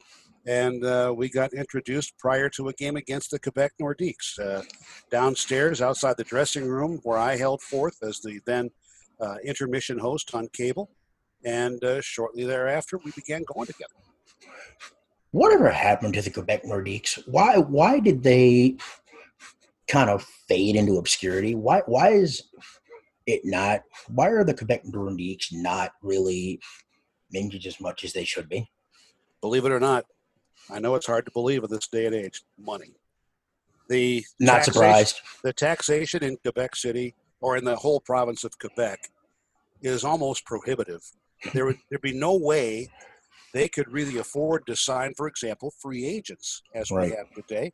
[0.47, 4.63] and uh, we got introduced prior to a game against the Quebec Nordiques uh,
[5.11, 8.71] downstairs outside the dressing room where I held forth as the then
[9.21, 10.91] uh, intermission host on cable.
[11.45, 13.95] And shortly thereafter, we began going together.
[15.33, 17.23] Whatever happened to the Quebec Nordiques?
[17.27, 17.57] Why?
[17.57, 18.77] Why did they
[19.91, 21.55] kind of fade into obscurity.
[21.55, 22.45] Why why is
[23.27, 26.61] it not why are the Quebec Nordiques not really
[27.33, 28.71] named as much as they should be?
[29.41, 30.07] Believe it or not,
[30.71, 32.43] I know it's hard to believe in this day and age.
[32.59, 32.95] Money.
[33.89, 35.21] The Not surprised.
[35.43, 39.01] The taxation in Quebec City or in the whole province of Quebec
[39.83, 41.03] is almost prohibitive.
[41.53, 42.89] There would there'd be no way
[43.53, 47.11] they could really afford to sign, for example, free agents as Right.
[47.11, 47.73] we have today,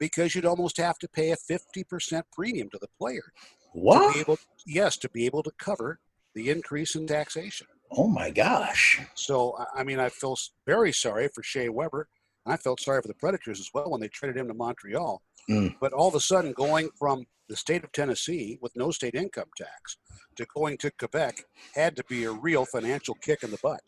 [0.00, 3.32] because you'd almost have to pay a fifty percent premium to the player
[3.74, 4.14] to What?
[4.14, 6.00] be able, yes, to be able to cover
[6.34, 7.68] the increase in taxation.
[7.92, 9.00] Oh my gosh.
[9.14, 10.36] So, I- I mean, I feel
[10.66, 12.08] very sorry for Shea Weber.
[12.46, 15.22] I felt sorry for the Predators as well when they traded him to Montreal.
[15.48, 15.74] Mm.
[15.80, 19.48] But all of a sudden, going from the state of Tennessee with no state income
[19.56, 19.96] tax
[20.36, 23.80] to going to Quebec had to be a real financial kick in the butt.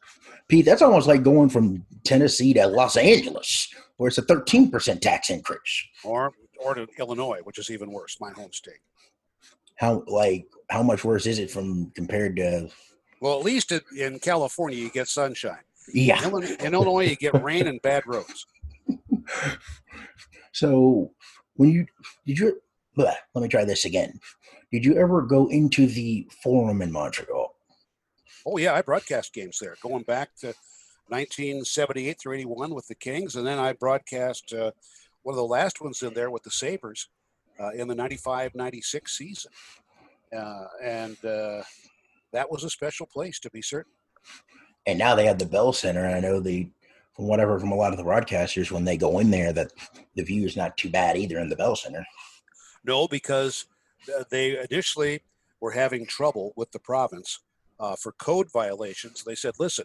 [0.49, 5.31] Pete, that's almost like going from Tennessee to Los Angeles, where it's a 13% tax
[5.31, 5.87] increase.
[6.03, 8.81] Or, or to Illinois, which is even worse, my home state.
[9.77, 12.69] How like how much worse is it from compared to
[13.21, 15.65] Well, at least in California, you get sunshine.
[15.93, 16.19] Yeah.
[16.19, 18.47] In Illinois, in Illinois, you get rain and bad roads.
[20.53, 21.13] So
[21.55, 21.87] when you
[22.27, 22.61] did you
[22.97, 24.21] bleh, let me try this again.
[24.71, 27.55] Did you ever go into the forum in Montreal?
[28.47, 30.49] Oh yeah, I broadcast games there, going back to
[31.09, 34.73] 1978 through 81 with the Kings, and then I broadcast uh,
[35.23, 37.09] one of the last ones in there with the Sabres
[37.61, 39.53] uh, in the 95-96 season,
[40.37, 41.63] uh, and uh,
[42.33, 43.93] that was a special place to be certain.
[44.87, 46.05] And now they have the Bell Center.
[46.05, 46.69] And I know the
[47.15, 49.73] from whatever from a lot of the broadcasters when they go in there that
[50.15, 52.05] the view is not too bad either in the Bell Center.
[52.85, 53.67] No, because
[54.09, 55.21] uh, they initially
[55.61, 57.41] were having trouble with the province
[57.79, 59.23] uh, for code violations.
[59.25, 59.85] They said, listen,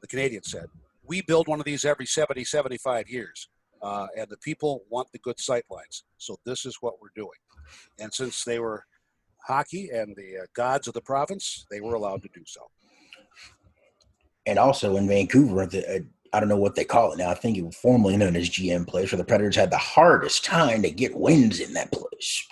[0.00, 0.66] the Canadiens said,
[1.06, 3.48] we build one of these every 70, 75 years,
[3.80, 6.04] uh, and the people want the good sight lines.
[6.18, 7.30] So this is what we're doing.
[7.98, 8.84] And since they were
[9.46, 12.70] hockey and the uh, gods of the province, they were allowed to do so.
[14.46, 16.00] And also in Vancouver, the, uh,
[16.32, 17.30] I don't know what they call it now.
[17.30, 20.44] I think it was formerly known as GM Place, where the Predators had the hardest
[20.44, 22.46] time to get wins in that place.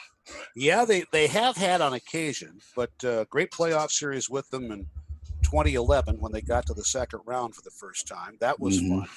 [0.54, 4.86] Yeah, they, they have had on occasion, but uh, great playoff series with them in
[5.42, 8.36] 2011 when they got to the second round for the first time.
[8.40, 8.88] That was Mhm.
[9.00, 9.08] fun.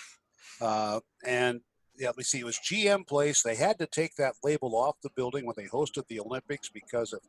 [0.61, 1.61] Uh, and
[1.97, 3.41] yeah, let me see, it was GM Place.
[3.43, 7.13] They had to take that label off the building when they hosted the Olympics because
[7.13, 7.21] of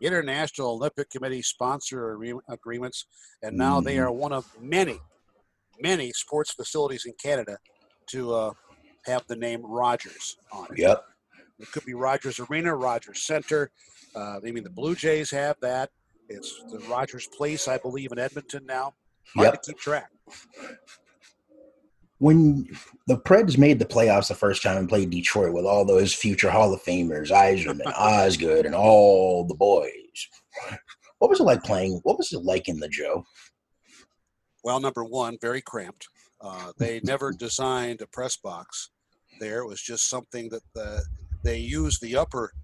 [0.00, 3.06] International Olympic Committee sponsor agreements.
[3.42, 4.02] And now they Mhm.
[4.06, 5.00] are one of many,
[5.80, 7.58] many sports facilities in Canada
[8.08, 8.52] to uh,
[9.06, 10.78] have the name Rogers on it.
[10.78, 11.04] Yep.
[11.58, 13.70] It could be Rogers Arena, Rogers Center.
[14.14, 15.90] Uh, I mean, the Blue Jays have that.
[16.28, 18.94] It's the Rogers Place, I believe, in Edmonton now.
[19.34, 19.62] Hard Yep.
[19.62, 20.10] to keep track.
[22.24, 22.66] When
[23.06, 26.50] the Preds made the playoffs the first time and played Detroit with all those future
[26.50, 29.90] Hall of Famers, Yzerman, Osgood, and all the boys,
[31.18, 32.00] what was it like playing?
[32.02, 33.26] What was it like in the Joe?
[34.62, 36.08] Well, number one, very cramped.
[36.40, 38.88] Uh, they never designed a press box
[39.38, 39.58] there.
[39.58, 41.02] It was just something that the,
[41.42, 42.54] they used the upper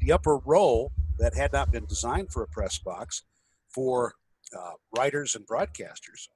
[0.00, 3.22] the upper row that had not been designed for a press box
[3.68, 4.14] for
[4.58, 6.26] uh, writers and broadcasters.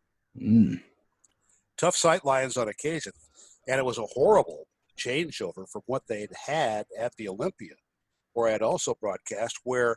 [0.41, 0.81] Mm.
[1.79, 3.13] Tough sight lines on occasion,
[3.67, 4.67] and it was a horrible
[4.99, 7.75] changeover from what they'd had at the Olympia,
[8.35, 9.97] where I had also broadcast, where,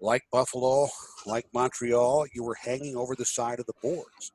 [0.00, 0.88] like Buffalo,
[1.26, 4.32] like Montreal, you were hanging over the side of the boards,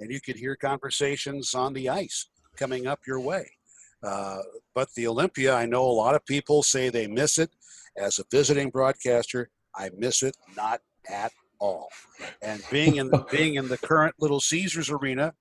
[0.00, 3.48] and you could hear conversations on the ice coming up your way.
[4.02, 4.38] Uh,
[4.74, 7.50] but the Olympia, I know a lot of people say they miss it.
[7.96, 11.88] As a visiting broadcaster, I miss it not at all.
[12.40, 15.34] And being in being in the current Little Caesars arena,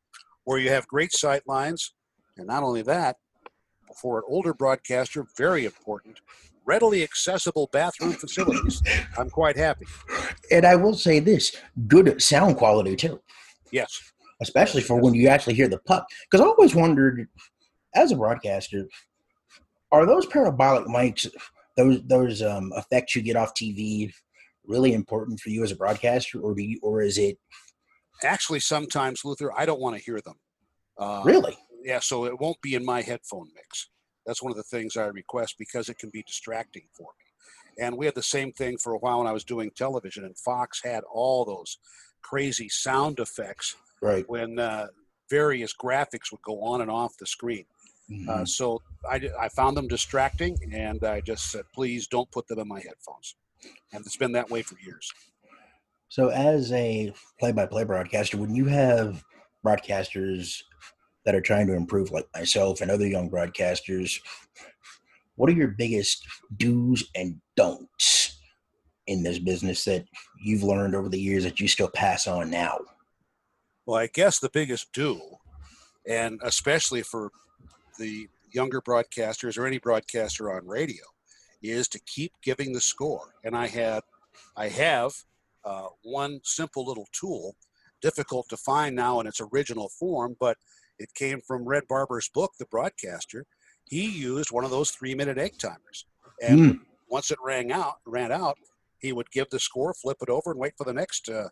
[0.46, 1.94] where you have great sight lines,
[2.38, 3.18] and not only that,
[3.96, 6.20] for an older broadcaster, very important,
[6.66, 8.82] readily accessible bathroom facilities.
[9.18, 9.86] I'm quite happy.
[10.52, 11.56] And I will say this
[11.88, 13.20] good sound quality too,
[13.72, 14.00] Yes.
[14.42, 16.08] especially for when you actually hear the puck.
[16.30, 17.28] Because I always wondered,
[17.94, 18.88] as a broadcaster,
[19.92, 21.28] are those parabolic mics,
[21.76, 24.12] those those um, effects you get off TV,
[24.66, 27.38] really important for you as a broadcaster, or do you, or is it
[28.24, 30.36] Actually, sometimes, Luther, I don't want to hear them.
[30.98, 31.58] Uh, really?
[31.84, 33.90] Yeah, so it won't be in my headphone mix.
[34.26, 37.84] That's one of the things I request because it can be distracting for me.
[37.84, 40.38] And we had the same thing for a while when I was doing television, and
[40.38, 41.78] Fox had all those
[42.22, 44.28] crazy sound effects Right.
[44.28, 44.88] when uh,
[45.30, 47.66] various graphics would go on and off the screen.
[48.12, 48.28] Mhm.
[48.28, 52.60] Uh, so I, I found them distracting, and I just said, please don't put them
[52.60, 53.36] in my headphones.
[53.94, 55.12] And it's been that way for years.
[56.12, 59.24] So, as a play-by-play broadcaster, when you have
[59.66, 60.62] broadcasters
[61.24, 64.20] that are trying to improve, like myself and other young broadcasters,
[65.36, 68.42] what are your biggest do's and don'ts
[69.08, 70.06] in this business that
[70.44, 72.80] you've learned over the years that you still pass on now?
[73.86, 75.22] Well, I guess the biggest do
[76.08, 77.32] and especially for
[78.00, 81.04] the younger broadcasters or any broadcaster on radio,
[81.62, 83.34] is to keep giving the score.
[83.44, 84.02] And I had,
[84.58, 85.14] I have
[85.64, 87.56] uh, one simple little tool,
[88.02, 90.58] difficult to find now in its original form, but
[90.98, 93.46] it came from Red Barber's book, The Broadcaster.
[93.86, 96.06] He used one of those three-minute egg timers,
[96.42, 96.86] and Mm.
[97.08, 98.58] once it rang out, ran out,
[99.00, 101.50] he would give the score, flip it over, and wait for the next, uh,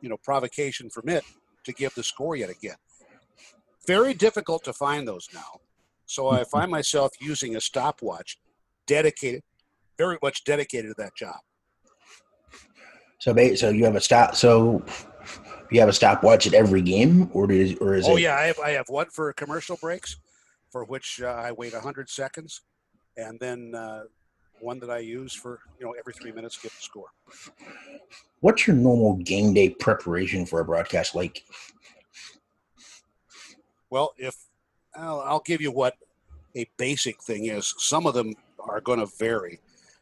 [0.00, 1.24] you know, provocation from it
[1.64, 2.76] to give the score yet again.
[3.86, 5.60] Very difficult to find those now.
[6.06, 8.38] So I find myself using a stopwatch
[8.86, 9.42] dedicated,
[9.98, 11.40] very much dedicated to that job.
[13.18, 14.36] So, ba- so you have a stop.
[14.36, 14.84] So
[15.70, 18.22] you have a stopwatch at every game, or is or is it Oh it?
[18.22, 20.16] yeah, I have I have one for commercial breaks,
[20.70, 22.62] for which uh, I wait hundred seconds,
[23.16, 24.02] and then uh,
[24.60, 27.08] one that I use for you know every three minutes get the score.
[28.40, 31.42] What's your normal game day preparation for a broadcast like?
[33.90, 34.36] Well, if
[34.94, 35.94] I'll, I'll give you what
[36.54, 37.74] a basic thing is.
[37.78, 39.60] Some of them are going to vary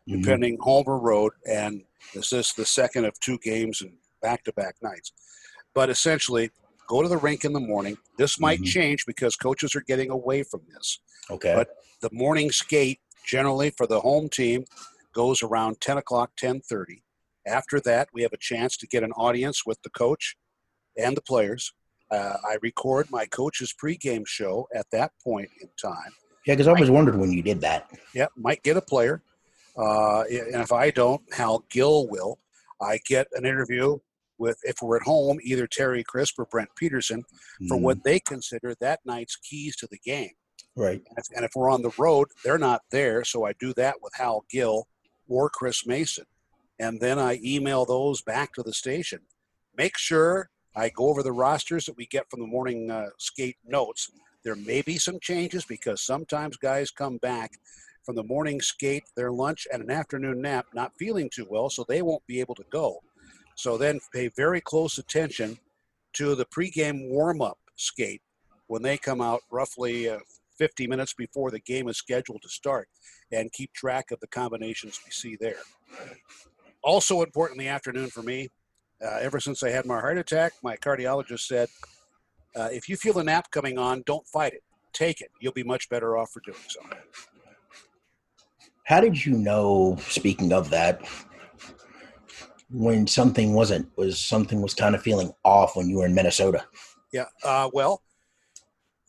[0.08, 0.20] Mhm.
[0.20, 5.12] depending home or road, and this is the second of two games and back-to-back nights.
[5.74, 6.50] But essentially,
[6.88, 7.96] go to the rink in the morning.
[8.18, 8.66] This might Mhm.
[8.66, 11.00] change because coaches are getting away from this.
[11.30, 11.54] Okay.
[11.54, 11.68] But
[12.00, 14.64] the morning skate generally for the home team
[15.14, 17.02] goes around 10 o'clock 10.30
[17.46, 20.36] after that we have a chance to get an audience with the coach
[20.98, 21.72] and the players
[22.10, 26.12] uh, i record my coach's pregame show at that point in time
[26.46, 27.90] yeah, because I always wondered when you did that.
[28.12, 29.22] Yeah, might get a player
[29.76, 32.38] uh, and if i don't hal gill will
[32.80, 33.96] i get an interview
[34.38, 37.22] with if we're at home either terry crisp or brent peterson
[37.68, 40.30] for what they consider that night's keys to the game
[40.76, 41.00] Right.
[41.08, 43.24] And if, and if we're on the road, they're not there.
[43.24, 44.88] So I do that with Hal Gill
[45.28, 46.24] or Chris Mason.
[46.78, 49.20] And then I email those back to the station.
[49.76, 53.56] Make sure I go over the rosters that we get from the morning uh, skate
[53.64, 54.10] notes.
[54.42, 57.52] There may be some changes because sometimes guys come back
[58.04, 61.84] from the morning skate, their lunch, and an afternoon nap not feeling too well, so
[61.88, 63.00] they won't be able to go.
[63.56, 65.58] So then pay very close attention
[66.14, 68.22] to the pregame warm up skate
[68.66, 70.18] when they come out roughly uh,
[70.58, 72.88] 50 minutes before the game is scheduled to start
[73.32, 75.58] and keep track of the combinations we see there.
[76.82, 78.48] Also important in the afternoon for me,
[79.04, 81.68] uh, ever since I had my heart attack, my cardiologist said,
[82.56, 84.62] uh, if you feel a nap coming on, don't fight it.
[84.92, 85.30] Take it.
[85.40, 86.80] You'll be much better off for doing so.
[88.84, 89.96] How did you know?
[90.08, 91.00] Speaking of that,
[92.70, 96.64] when something wasn't was something was kind of feeling off when you were in Minnesota.
[97.12, 97.26] Yeah.
[97.42, 98.02] Uh, well,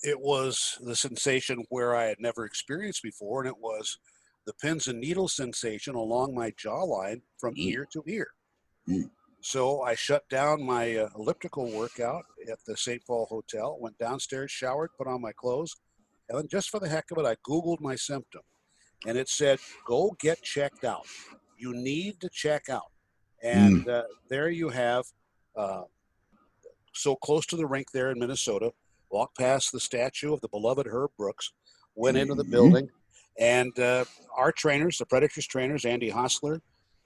[0.03, 3.97] it was the sensation where I had never experienced before, and it was
[4.45, 7.71] the pins and needles sensation along my jawline from Mm.
[7.71, 8.27] ear to ear.
[8.87, 9.09] Mm.
[9.41, 13.05] So I shut down my uh, elliptical workout at the St.
[13.05, 15.75] Paul Hotel, went downstairs, showered, put on my clothes,
[16.29, 18.41] and then just for the heck of it, I Googled my symptom.
[19.05, 21.05] And it said, go get checked out.
[21.57, 22.91] You need to check out.
[23.43, 25.05] And uh, there you have,
[25.55, 25.83] uh,
[26.93, 28.71] so close to the rink there in Minnesota,
[29.11, 31.51] walked past the statue of the beloved Herb Brooks,
[31.95, 32.51] went into the Mhm.
[32.51, 32.89] building,
[33.37, 36.61] and uh, our trainers, the Predators trainers, Andy Hosler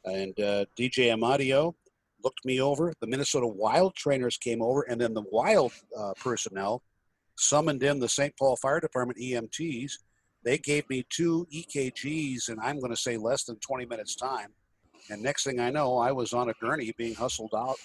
[0.05, 1.73] and uh, DJ Amadio,
[2.23, 2.93] looked me over.
[3.01, 6.83] The Minnesota Wild trainers came over, and then the Wild uh, personnel
[7.37, 8.35] summoned in the St.
[8.37, 9.93] Paul Fire Department EMTs.
[10.43, 14.49] They gave me two EKGs, and I'm going to say less than 20 minutes time.
[15.09, 17.77] And next thing I know, I was on a gurney being hustled out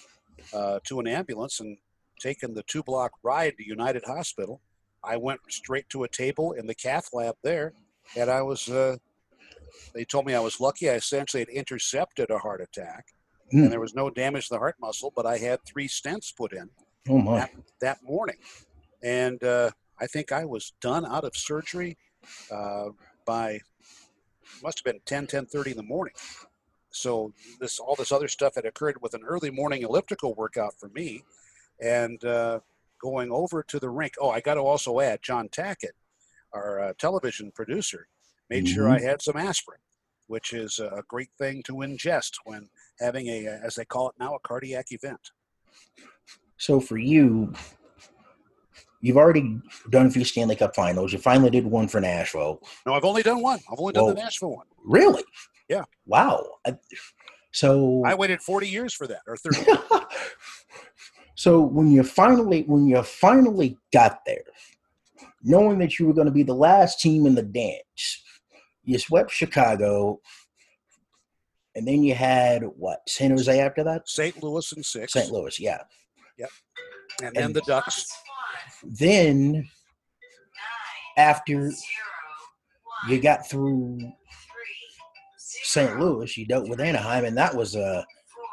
[0.53, 1.77] uh, to an ambulance and
[2.19, 4.61] taken the two block ride to United Hospital.
[5.03, 7.73] I went straight to a table in the cath lab there,
[8.17, 8.69] and I was.
[8.69, 8.97] Uh,
[9.93, 10.89] they told me I was lucky.
[10.89, 13.05] I essentially had intercepted a heart attack,
[13.51, 13.63] Hmm.
[13.63, 15.11] and there was no damage to the heart muscle.
[15.15, 16.69] But I had three stents put in
[17.09, 17.37] Oh my!
[17.39, 18.37] that, that morning,
[19.03, 21.97] and uh, I think I was done out of surgery
[22.51, 22.89] uh,
[23.25, 23.59] by
[24.63, 26.13] must have been 10 10 30 in the morning.
[26.91, 30.89] So this all this other stuff had occurred with an early morning elliptical workout for
[30.89, 31.23] me
[31.81, 32.59] and uh,
[33.01, 34.13] going over to the rink.
[34.19, 35.95] Oh i got to also add john tackett
[36.53, 38.07] our uh, television producer
[38.49, 39.79] made sure i had some aspirin
[40.27, 42.69] which is a great thing to ingest when
[42.99, 45.31] having a as they call it now a cardiac event.
[46.57, 47.53] So for you,
[49.05, 49.59] you've already
[49.91, 51.13] done a few Stanley Cup finals.
[51.13, 52.59] You finally did one for Nashville.
[52.85, 55.23] no i've only done one i've only done the nashville one Really?
[55.69, 55.83] Yeah.
[56.05, 56.45] Wow.
[56.65, 56.77] I-
[57.51, 59.65] So i waited 40 years for that or 30
[61.35, 64.43] so when you finally when you finally got there,
[65.43, 68.23] knowing that you were going to be the last team in the dance,
[68.83, 70.19] you swept Chicago,
[71.75, 74.07] and then you had what San Jose after that?
[74.09, 75.31] st louis and six St.
[75.31, 75.81] Louis, yeah.
[76.37, 76.49] Yep.
[77.23, 78.07] And then the ducks
[78.85, 79.67] Then
[81.17, 81.71] after
[83.07, 83.99] you got through
[85.37, 85.99] St.
[85.99, 88.05] Louis, you dealt with Anaheim, and that was a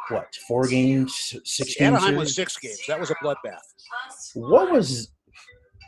[0.09, 1.15] what four games,
[1.45, 1.81] six games.
[1.81, 2.83] Anaheim was six games.
[2.89, 3.61] That was a bloodbath.
[4.35, 5.13] What was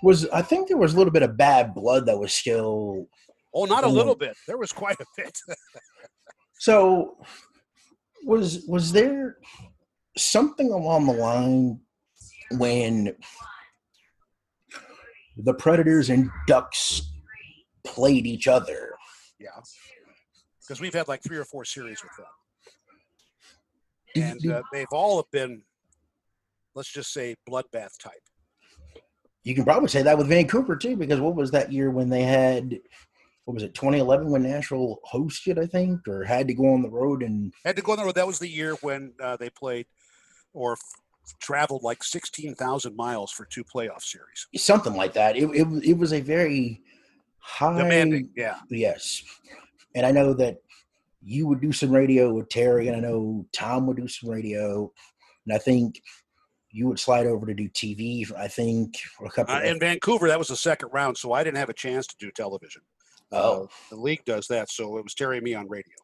[0.03, 3.07] was I think there was a little bit of bad blood that was still.
[3.55, 4.36] Oh, not a little bit.
[4.47, 5.36] There was quite a bit.
[6.59, 7.16] so,
[8.24, 9.38] was was there
[10.16, 11.80] something along the line
[12.59, 13.16] when
[15.37, 17.11] the Predators and Ducks
[17.85, 18.95] played each other?
[19.39, 19.49] Yeah,
[20.61, 22.26] because we've had like three or four series with them
[24.16, 25.62] and uh, they've all been,
[26.74, 28.12] let's just say, bloodbath type.
[29.43, 32.22] You can probably say that with Vancouver too, because what was that year when they
[32.22, 32.78] had?
[33.45, 33.74] What was it?
[33.74, 37.76] 2011 when Nashville hosted, I think, or had to go on the road and had
[37.76, 38.14] to go on the road.
[38.14, 39.87] That was the year when uh, they played
[40.55, 40.78] or
[41.41, 44.47] traveled like 16,000 miles for two playoff series.
[44.57, 45.37] Something like that.
[45.37, 46.83] It, it, it was a very
[47.39, 48.31] high demanding.
[48.37, 48.57] Yeah.
[48.70, 49.22] Yes,
[49.95, 50.59] and I know that
[51.22, 54.93] you would do some radio with Terry, and I know Tom would do some radio,
[55.47, 56.03] and I think
[56.70, 58.31] you would slide over to do TV.
[58.37, 60.29] I think a couple uh, in Vancouver.
[60.29, 62.83] That was the second round, so I didn't have a chance to do television.
[63.33, 65.95] Oh, uh, the league does that, so it was Terry and me on radio.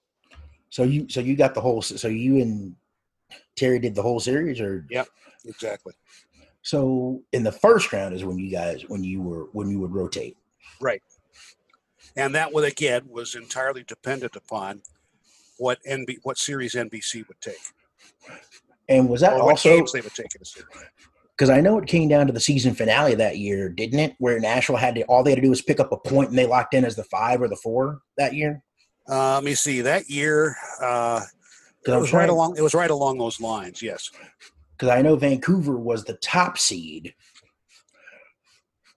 [0.71, 1.83] So you, so you got the whole.
[1.83, 2.77] So you and
[3.57, 5.09] Terry did the whole series, or yep,
[5.45, 5.95] exactly.
[6.63, 9.93] So in the first round is when you guys, when you were, when you would
[9.93, 10.37] rotate,
[10.81, 11.03] right?
[12.17, 14.83] And that would again was entirely dependent upon
[15.59, 17.57] what NB what series NBC would take.
[18.89, 20.69] And was that also games they would take in a series?
[21.37, 24.15] Because I know it came down to the season finale that year, didn't it?
[24.19, 26.39] Where Nashville had to all they had to do was pick up a point and
[26.39, 28.63] they locked in as the five or the four that year.
[29.09, 29.81] Uh, let me see.
[29.81, 31.23] That year, uh,
[31.87, 32.57] it was right along.
[32.57, 33.83] It was right along those lines.
[33.83, 34.11] Yes.
[34.77, 37.15] Because I know Vancouver was the top seed,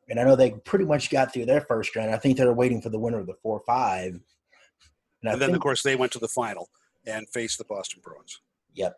[0.10, 2.12] and I know they pretty much got through their first round.
[2.12, 4.14] I think they were waiting for the winner of the four five.
[4.14, 6.70] And, and then, think, of course, they went to the final
[7.06, 8.42] and faced the Boston Bruins.
[8.74, 8.96] Yep.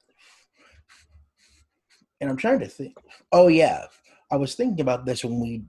[2.22, 2.94] And I'm trying to think.
[3.32, 3.86] Oh yeah,
[4.32, 5.64] I was thinking about this when we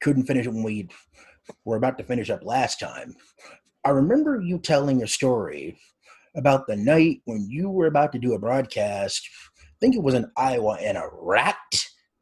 [0.00, 0.88] couldn't finish when we
[1.64, 3.14] were about to finish up last time.
[3.84, 5.78] I remember you telling a story
[6.38, 9.28] about the night when you were about to do a broadcast.
[9.58, 11.56] I think it was in Iowa, and a rat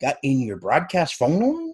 [0.01, 1.73] got in your broadcast phone line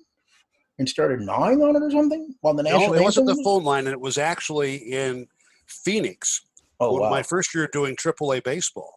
[0.78, 2.88] and started gnawing on it or something while the national.
[2.88, 5.26] No, it wasn't the phone line, and it was actually in
[5.66, 6.43] Phoenix.
[6.80, 7.11] Oh, wow.
[7.11, 8.97] My first year doing AAA baseball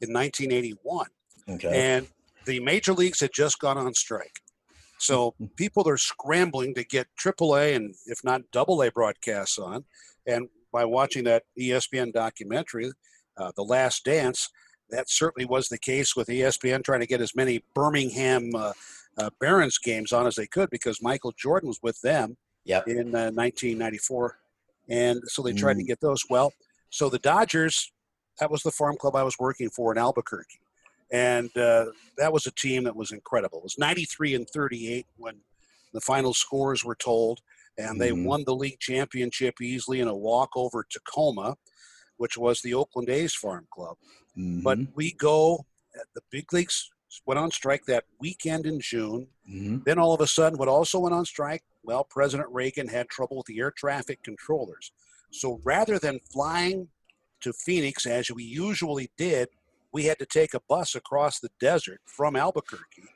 [0.00, 1.06] in 1981.
[1.48, 1.96] Okay.
[1.96, 2.08] And
[2.44, 4.40] the major leagues had just gone on strike.
[4.98, 9.84] So people are scrambling to get AAA and if not double A broadcasts on.
[10.26, 12.90] And by watching that ESPN documentary,
[13.36, 14.50] uh, The Last Dance,
[14.90, 18.72] that certainly was the case with ESPN trying to get as many Birmingham uh,
[19.18, 22.86] uh, Barons games on as they could because Michael Jordan was with them yep.
[22.86, 24.28] in 1994 uh,
[24.88, 25.80] and so they tried mm.
[25.80, 26.22] to get those.
[26.28, 26.52] Well,
[26.90, 27.92] so the Dodgers,
[28.38, 30.60] that was the farm club I was working for in Albuquerque,
[31.10, 31.86] and uh,
[32.18, 33.58] that was a team that was incredible.
[33.58, 35.36] It was 93 and 38 when
[35.92, 37.40] the final scores were told,
[37.78, 38.24] and they mm.
[38.24, 41.56] won the league championship easily in a walk over Tacoma,
[42.16, 43.96] which was the Oakland A's farm club.
[44.38, 44.62] Mm-hmm.
[44.62, 45.66] But we go,
[46.14, 46.90] the big leagues
[47.26, 49.26] went on strike that weekend in June.
[49.50, 49.78] Mm-hmm.
[49.84, 51.62] Then all of a sudden, what also went on strike?
[51.82, 54.92] Well, President Reagan had trouble with the air traffic controllers.
[55.30, 56.88] So rather than flying
[57.40, 59.48] to Phoenix as we usually did,
[59.92, 63.08] we had to take a bus across the desert from Albuquerque.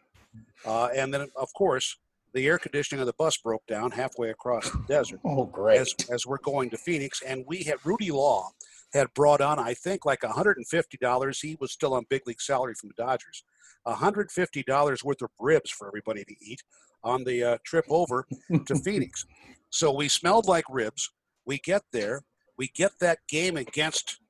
[0.65, 1.97] Uh, and then, of course,
[2.37, 5.21] the air conditioning of the bus broke down halfway across the desert.
[5.25, 5.81] Oh, great.
[5.81, 7.23] As, as we're going to Phoenix.
[7.23, 8.51] And we had Rudy Law
[8.93, 11.41] had brought on, I think, like $150.
[11.41, 13.43] He was still on big league salary from the Dodgers.
[13.87, 16.63] $150 worth of ribs for everybody to eat
[17.03, 18.27] on the uh, trip over
[18.67, 19.25] to Phoenix.
[19.71, 21.11] So we smelled like ribs.
[21.47, 22.21] We get there.
[22.59, 24.21] We get that game against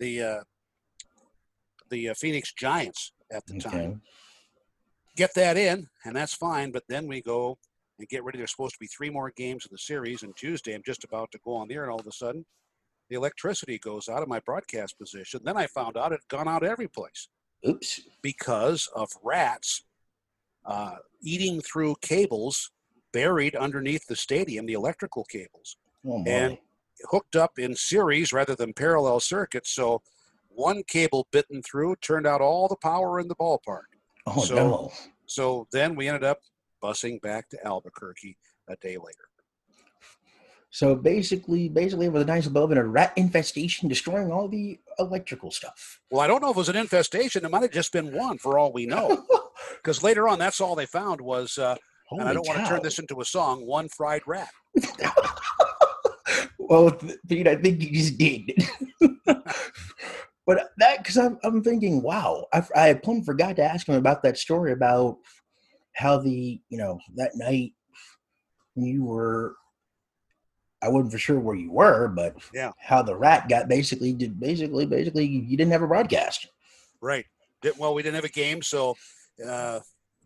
[0.00, 0.40] the uh,
[1.90, 3.70] the uh, Phoenix Giants at the okay.
[3.70, 4.02] time.
[5.16, 6.70] Get that in, and that's fine.
[6.70, 7.58] But then we go
[7.98, 8.38] and get ready.
[8.38, 11.30] There's supposed to be three more games in the series, and Tuesday I'm just about
[11.32, 12.44] to go on there, and all of a sudden,
[13.10, 15.40] the electricity goes out of my broadcast position.
[15.44, 17.28] Then I found out it had gone out every place.
[17.66, 18.00] Oops.
[18.22, 19.84] Because of rats
[20.64, 22.70] uh, eating through cables
[23.12, 26.56] buried underneath the stadium, the electrical cables, oh and
[27.10, 29.70] hooked up in series rather than parallel circuits.
[29.70, 30.02] So
[30.48, 33.91] one cable bitten through turned out all the power in the ballpark.
[34.26, 34.92] Oh so, no!
[35.26, 36.40] So then we ended up
[36.82, 38.36] busing back to Albuquerque
[38.68, 39.28] a day later.
[40.70, 44.80] So basically, basically, it was a nice above and a rat infestation destroying all the
[44.98, 46.00] electrical stuff.
[46.10, 47.44] Well, I don't know if it was an infestation.
[47.44, 49.24] It might have just been one, for all we know.
[49.76, 51.76] Because later on, that's all they found was uh,
[52.20, 53.66] and I don't want to turn this into a song.
[53.66, 54.50] One fried rat.
[56.58, 56.90] well,
[57.28, 58.52] Pete, I think you just did.
[60.46, 64.22] but that, because I'm, I'm thinking, wow, I, I plumb forgot to ask him about
[64.22, 65.18] that story about
[65.94, 67.72] how the, you know, that night
[68.74, 69.56] you were,
[70.82, 72.72] I wasn't for sure where you were, but Yeah.
[72.78, 76.48] how the rat got basically, did basically, basically, you didn't have a broadcast.
[77.00, 77.26] Right.
[77.78, 78.96] Well, we didn't have a game, so
[79.46, 79.80] uh,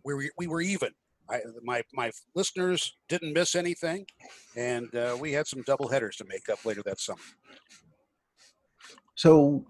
[0.05, 0.91] we were we were even.
[1.29, 4.07] I, my my listeners didn't miss anything,
[4.57, 7.21] and uh, we had some double headers to make up later that summer.
[9.17, 9.67] So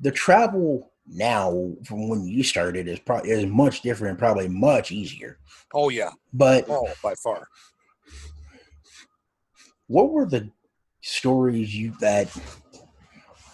[0.00, 5.38] the travel now from when you started is probably is much different, probably much easier.
[5.74, 7.46] Oh yeah, But oh by far.
[9.86, 10.50] what were the
[11.02, 12.30] stories you that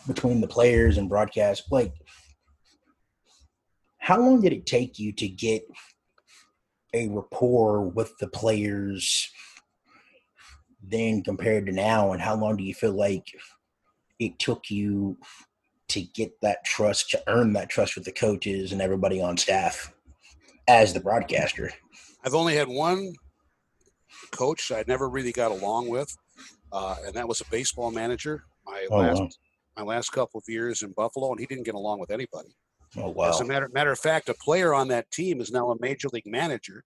[0.07, 1.93] between the players and broadcast like
[3.99, 5.63] how long did it take you to get
[6.95, 9.31] a rapport with the players
[10.83, 13.27] then compared to now and how long do you feel like
[14.19, 15.17] it took you
[15.89, 19.93] to get that trust to earn that trust with the coaches and everybody on staff
[20.69, 21.71] as the broadcaster
[22.25, 23.13] I've only had one
[24.33, 26.13] coach I never really got along with,
[26.73, 28.43] uh, and that was a baseball manager.
[28.65, 29.29] My Oh, last wow.
[29.77, 32.57] my last couple of years in Buffalo, and he didn't get along with anybody.
[32.97, 33.29] oh wow!
[33.29, 36.09] As a matter, matter of fact, a player on that team is now a major
[36.13, 36.83] league manager.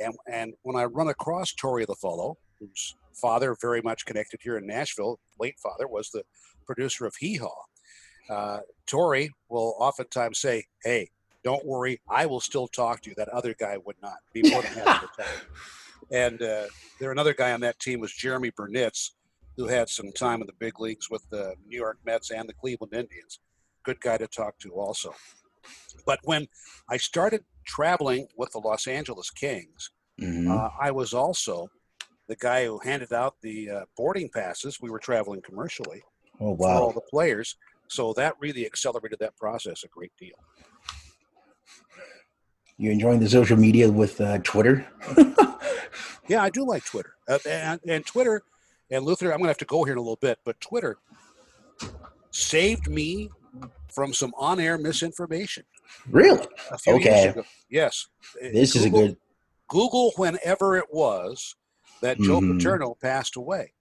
[0.00, 4.56] And, and when I run across Torey the Lovullo, whose father very much connected here
[4.58, 6.24] in Nashville, late father was the
[6.66, 7.54] producer of Hee Haw.
[8.28, 11.10] Uh, Torey will oftentimes say, Hey,
[11.44, 13.16] don't worry, I will still talk to you.
[13.16, 15.46] That other guy would not be more than happy to talk.
[16.10, 16.64] And uh,
[17.00, 19.12] there another guy on that team was Jeromy Burnitz,
[19.56, 22.52] who had some time in the big leagues with the New York Mets and the
[22.52, 23.38] Cleveland Indians.
[23.82, 25.14] Good guy to talk to also.
[26.04, 26.48] But when
[26.90, 30.50] I started traveling with the Los Angeles Kings, Mhm.
[30.50, 31.70] uh, I was also
[32.26, 34.82] the guy who handed out the uh, boarding passes.
[34.82, 36.02] We were traveling commercially
[36.40, 37.56] oh for all the players.
[37.92, 40.36] So that really accelerated that process a great deal.
[42.78, 44.86] you enjoying the social media with uh, twitter
[46.28, 47.14] Yeah, I do like Twitter.
[47.28, 48.42] Uh, and, and Twitter,
[48.90, 50.96] and Luther, I'm going to have to go here in a little bit, but Twitter
[52.30, 53.28] saved me
[53.92, 55.64] from some on air misinformation.
[56.08, 57.34] really A few Okay.
[57.68, 58.06] Yes.
[58.40, 59.16] this is a good
[59.68, 61.56] Google whenever it was
[62.00, 62.56] that Joe Mhm.
[62.58, 63.72] Paterno passed away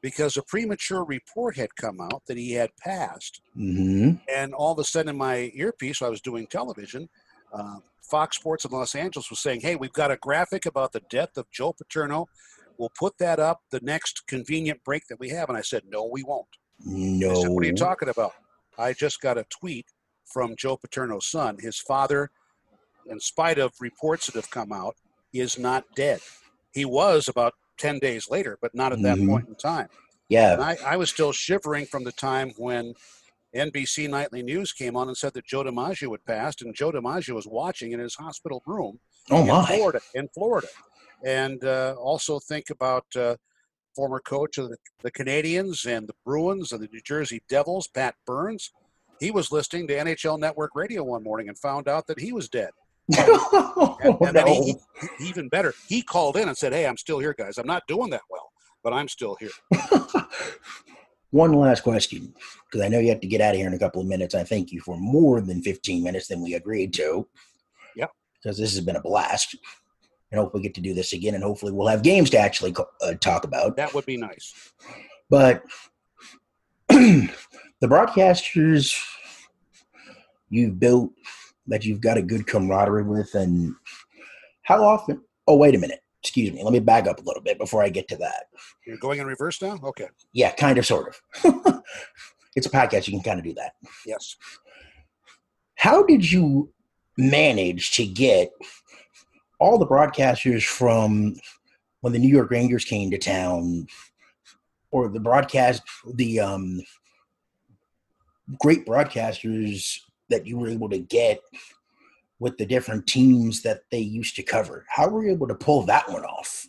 [0.00, 3.40] because a premature report had come out that he had passed.
[3.54, 7.08] hmm And all of a sudden, in my earpiece, I was doing television.
[7.52, 11.02] Uh, Fox Sports in Los Angeles was saying, Hey, we've got a graphic about the
[11.10, 12.26] death of Joe Paterno.
[12.78, 15.48] We'll put that up the next convenient break that we have.
[15.48, 16.46] And I said, No, we won't.
[16.84, 18.32] no said, What are you talking about?
[18.78, 19.86] I just got a tweet
[20.24, 21.56] from Joe Paterno's son.
[21.58, 22.30] His father,
[23.06, 24.96] in spite of reports that have come out,
[25.32, 26.20] is not dead.
[26.72, 29.28] He was about 10 days later, but not at that Mhm.
[29.28, 29.88] point in time.
[30.28, 32.92] yeah And I, I was still shivering from the time when
[33.54, 37.34] NBC Nightly News came on and said that Joe DiMaggio had passed, and Joe DiMaggio
[37.34, 39.00] was watching in his hospital room
[39.30, 40.00] oh in my Florida.
[40.14, 40.68] In Florida,
[41.24, 43.36] and uh, also think about uh,
[43.96, 48.14] former coach of the, the Canadiens and the Bruins and the New Jersey Devils, Pat
[48.26, 48.70] Burns.
[49.18, 52.48] He was listening to NHL Network Radio one morning and found out that he was
[52.48, 52.70] dead.
[53.16, 54.44] And, oh, and no.
[54.44, 54.74] he,
[55.18, 57.56] he- even better, he called in and said, "Hey, I'm still here, guys.
[57.56, 58.50] I'm not doing that well,
[58.84, 59.50] but I'm still here."
[61.30, 62.34] One last question,
[62.66, 64.34] because I know you have to get out of here in a couple of minutes.
[64.34, 67.26] I thank you for more than 15 minutes than we agreed to.
[67.96, 68.10] Yep.
[68.42, 69.54] Because this has been a blast.
[70.30, 72.74] And hope we get to do this again, and hopefully we'll have games to actually
[73.02, 73.76] uh, talk about.
[73.76, 74.72] That would be nice.
[75.30, 75.62] But
[76.88, 77.30] the
[77.82, 78.98] broadcasters
[80.50, 81.12] you've built
[81.68, 83.74] that you've got a good camaraderie with, and
[84.62, 85.22] how often?
[85.46, 86.00] Oh, wait a minute.
[86.22, 86.62] Excuse me.
[86.62, 88.46] Let me back up a little bit before I get to that.
[88.86, 89.78] You're going in reverse now?
[89.82, 90.08] Okay.
[90.32, 91.14] Yeah, kind of, sort
[91.44, 91.82] of.
[92.56, 93.06] it's a podcast.
[93.06, 93.72] You can kind of do that.
[94.04, 94.36] Yes.
[95.76, 96.72] How did you
[97.16, 98.50] manage to get
[99.60, 101.36] all the broadcasters from
[102.00, 103.86] when the New York Rangers came to town,
[104.90, 105.82] or the broadcast,
[106.14, 106.80] the um,
[108.58, 109.98] great broadcasters
[110.28, 111.40] that you were able to get
[112.38, 114.84] with the different teams that they used to cover?
[114.88, 116.66] How were you able to pull that one off?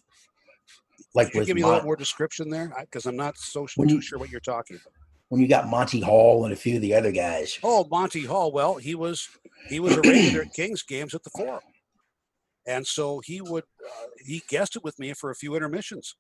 [1.14, 2.72] Like Could you give me a Mon- little more description there?
[2.80, 4.94] Because I'm not so When too you- sure what you're talking about.
[5.30, 7.58] when you got Monty Hall and a few of the other guys.
[7.64, 8.52] Oh, Monty Hall.
[8.52, 9.30] Well, he was
[9.68, 11.62] he was a regular at Kings games at the Forum,
[12.66, 16.16] and so he would uh, he guested with me for a few intermissions,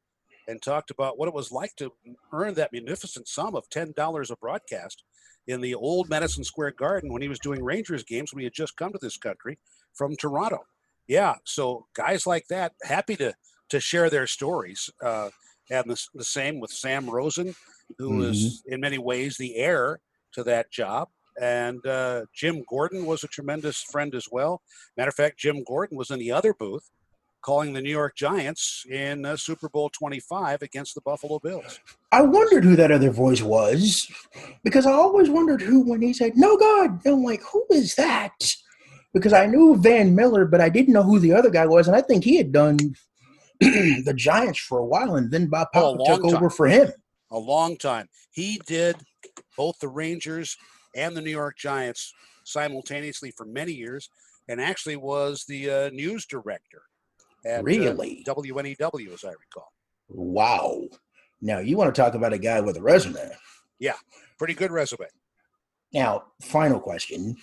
[0.48, 1.92] and talked about what it was like to
[2.34, 5.04] earn that munificent sum of ten dollars a broadcast
[5.48, 8.54] in the old Madison Square Garden when he was doing Rangers games when he had
[8.54, 9.58] just come to this country
[9.94, 10.60] from Toronto.
[11.08, 13.34] Yeah, so guys like that, happy to
[13.70, 14.90] to share their stories.
[15.02, 15.30] Uh,
[15.72, 17.56] and the, the same with Sam Rosen,
[17.98, 18.32] who mm-hmm.
[18.32, 20.00] is in many ways the heir
[20.34, 21.10] to that job.
[21.42, 24.62] And uh, Jim Gordon was a tremendous friend as well.
[24.98, 26.90] Matter of fact, Jim Gordon was in the other booth
[27.42, 31.80] calling the New York Giants in uh, Super Bowl 25 against the Buffalo Bills.
[32.12, 34.10] I wondered who that other voice was
[34.64, 38.56] because I always wondered who, when he said, No God, I'm like, who is that?
[39.14, 41.88] Because I knew Van Miller, but I didn't know who the other guy was.
[41.88, 42.78] And I think he had done
[43.60, 46.36] the Giants for a while, and then Bob Papa oh, took time.
[46.36, 46.92] over for him.
[47.32, 48.08] A long time.
[48.32, 48.96] He did
[49.58, 50.56] both the Rangers
[50.96, 52.14] and the New York Giants
[52.44, 54.10] simultaneously for many years
[54.48, 56.82] and actually was the uh, news director
[57.46, 58.24] at uh, really?
[58.28, 59.72] Uh, WNEW, as I recall.
[60.10, 60.84] Wow.
[61.42, 63.32] Now, you want to talk about a guy with a resume.
[63.80, 63.94] Yeah,
[64.38, 65.08] pretty good resume.
[65.94, 67.38] Now, final question.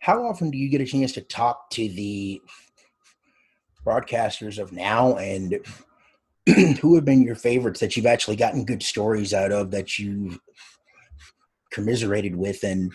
[0.00, 2.42] How often do you get a chance to talk to the
[3.86, 5.58] broadcasters of now and
[6.80, 10.38] who have been your favorites that you've actually gotten good stories out of that you've
[11.70, 12.92] commiserated with and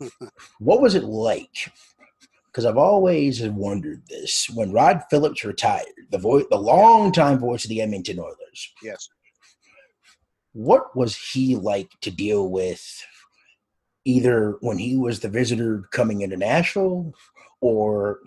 [0.58, 1.70] what was it like
[2.54, 4.48] because I've always wondered this.
[4.48, 8.72] When Rod Phillips retired, the voice, the longtime voice of the Edmonton Oilers.
[8.80, 9.08] Yes.
[10.52, 13.04] What was he like to deal with,
[14.04, 17.12] either when he was the visitor coming into Nashville,
[17.60, 18.20] or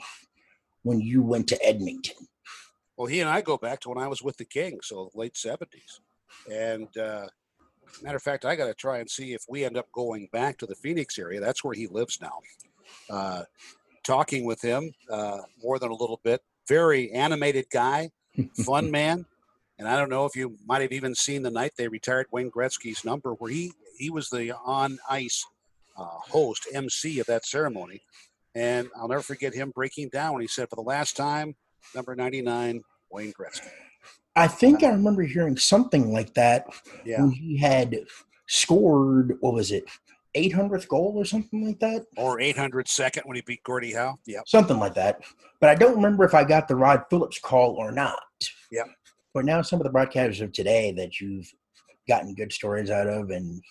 [0.83, 2.27] when you went to Edmonton?
[2.97, 5.37] Well, he and I go back to when I was with the King, so late
[5.37, 6.01] seventies.
[6.51, 7.27] And uh,
[8.03, 10.57] matter of fact, I got to try and see if we end up going back
[10.57, 11.39] to the Phoenix area.
[11.39, 12.39] That's where he lives now.
[13.09, 13.43] Uh,
[14.07, 16.41] talking with him uh, more than a little bit.
[16.67, 18.09] Very animated guy,
[18.65, 19.25] fun man.
[19.77, 22.49] And I don't know if you might have even seen the night they retired Wayne
[22.49, 25.45] Gretzky's number, where he he was the on ice
[25.97, 28.01] uh, host, MC of that ceremony.
[28.55, 31.55] And I'll never forget him breaking down when he said, for the last time,
[31.93, 32.81] number 99,
[33.11, 33.69] Wayne Gretzky.
[34.35, 36.65] I think I remember hearing something like that
[37.05, 37.21] yeah.
[37.21, 37.95] when he had
[38.47, 39.85] scored, what was it,
[40.37, 42.05] 800th goal or something like that.
[42.15, 44.17] Or 802nd when he beat Gordie Howe.
[44.25, 44.41] Yeah.
[44.45, 45.21] Something like that.
[45.59, 48.19] But I don't remember if I got the Rod Phillips call or not.
[48.71, 48.83] Yeah.
[49.33, 51.51] But now some of the broadcasters of today that you've
[52.07, 53.61] gotten good stories out of and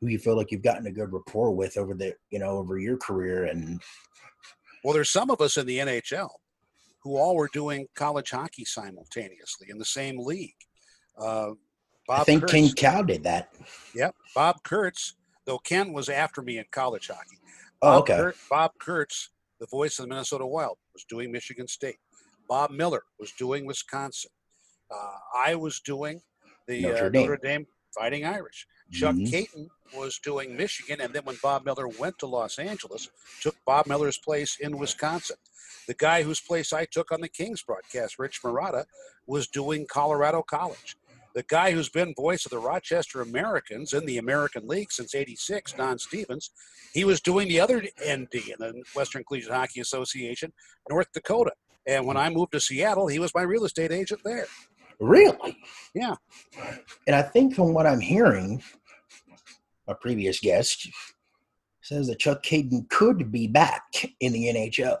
[0.00, 2.78] who you feel like you've gotten a good rapport with over the, you know, over
[2.78, 3.80] your career and
[4.84, 6.28] well, there's some of us in the NHL
[7.02, 10.54] who all were doing college hockey simultaneously in the same league.
[11.18, 11.52] Uh,
[12.06, 13.54] Bob I think Kurtz, Ken Kal did that.
[13.94, 14.14] Yep.
[14.34, 15.14] Bob Kurtz
[15.46, 17.38] though Ken was after me in college hockey.
[17.82, 18.16] Oh, Bob okay.
[18.16, 19.30] Kurt, Bob Kurtz,
[19.60, 21.98] the voice of the Minnesota Wild, was doing Michigan State.
[22.48, 24.30] Bob Miller was doing Wisconsin.
[24.90, 26.20] Uh, I was doing
[26.66, 27.22] the Notre, uh, Dame.
[27.22, 28.66] Notre Dame Fighting Irish.
[28.92, 29.32] Chuck mm-hmm.
[29.32, 33.08] Kaiton was doing Michigan, and then when Bob Miller went to Los Angeles,
[33.40, 35.36] took Bob Miller's place in Wisconsin.
[35.86, 38.84] The guy whose place I took on the Kings broadcast, Rich Marotta,
[39.26, 40.96] was doing Colorado College
[41.34, 45.72] the guy who's been voice of the Rochester Americans in the American League since 86,
[45.72, 46.50] Don Stevens,
[46.92, 50.52] he was doing the other ND in the Western Collegiate Hockey Association,
[50.88, 51.52] North Dakota.
[51.86, 54.46] And when I moved to Seattle, he was my real estate agent there.
[55.00, 55.58] Really?
[55.94, 56.14] Yeah.
[57.06, 58.62] And I think from what I'm hearing,
[59.88, 60.88] a previous guest
[61.82, 63.82] says that Chuck Kaiton could be back
[64.20, 64.98] in the NHL.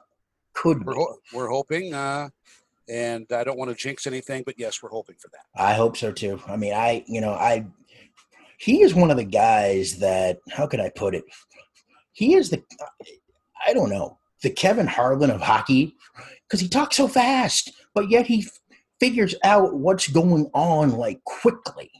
[0.52, 1.94] Could we're, ho- we're hoping.
[1.94, 2.28] Uh,
[2.88, 5.46] and I don't want to jinx anything, but yes, we're hoping for that.
[5.60, 6.40] I hope so too.
[6.46, 7.66] I mean, I you know I
[8.58, 11.24] he is one of the guys that how can I put it?
[12.12, 12.62] He is the
[13.66, 15.96] I don't know the Kevin Harlan of hockey
[16.46, 18.46] because he talks so fast, but yet he
[19.00, 21.90] figures out what's going on like quickly.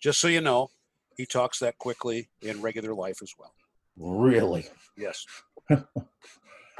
[0.00, 0.68] Just so you know,
[1.16, 3.52] he talks that quickly in regular life as well.
[3.96, 4.66] Really?
[4.96, 5.24] Yes.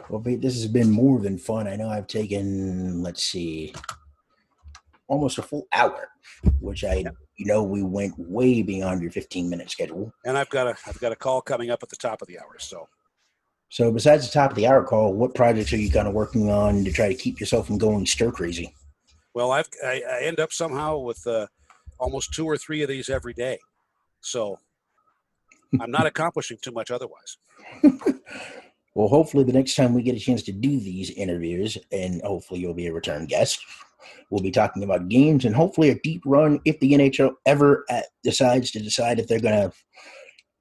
[0.09, 1.69] Well, this has been more than fun.
[1.69, 3.75] I know I've taken, let's see,
[5.07, 6.09] almost a full hour,
[6.61, 7.05] which I,
[7.37, 10.13] you know, we went way beyond your 15 minute schedule.
[10.25, 12.39] And I've got a, I've got a call coming up at the top of the
[12.39, 12.57] hour.
[12.59, 12.89] So,
[13.69, 16.51] so besides the top of the hour call, what projects are you kind of working
[16.51, 18.75] on to try to keep yourself from going stir crazy?
[19.35, 21.47] Well, I've, I, I end up somehow with uh,
[21.99, 23.59] almost two or three of these every day.
[24.21, 24.59] So
[25.81, 27.37] I'm not accomplishing too much otherwise.
[28.99, 32.59] Well, hopefully, the next time we get a chance to do these interviews, and hopefully
[32.59, 33.65] you'll be a return guest,
[34.29, 38.01] we'll be talking about games and hopefully a deep run if the NHL ever uh,
[38.25, 39.73] decides to decide if they're going to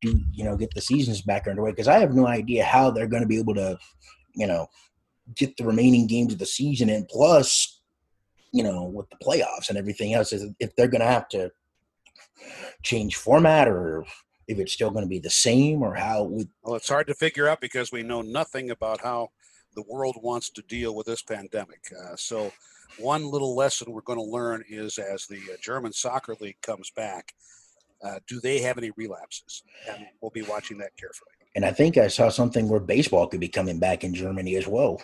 [0.01, 1.71] do, you know, get the seasons back underway.
[1.71, 3.75] Because I have no idea how they're going to be able to,
[4.35, 4.67] you know,
[5.35, 7.81] get the remaining games of the season and plus,
[8.53, 11.49] you know, with the playoffs and everything else, if they're going to have to
[12.83, 14.05] change format or
[14.47, 17.13] if it's still going to be the same or how we well it's hard to
[17.13, 19.29] figure out because we know nothing about how
[19.77, 21.79] the world wants to deal with this pandemic.
[21.97, 22.51] Uh, so,
[22.97, 26.89] one little lesson we're going to learn is as the uh, German soccer league comes
[26.89, 27.33] back,
[28.03, 29.63] uh, do they have any relapses?
[29.87, 31.29] And we'll be watching that carefully.
[31.55, 34.67] And I think I saw something where baseball could be coming back in Germany as
[34.67, 35.01] well.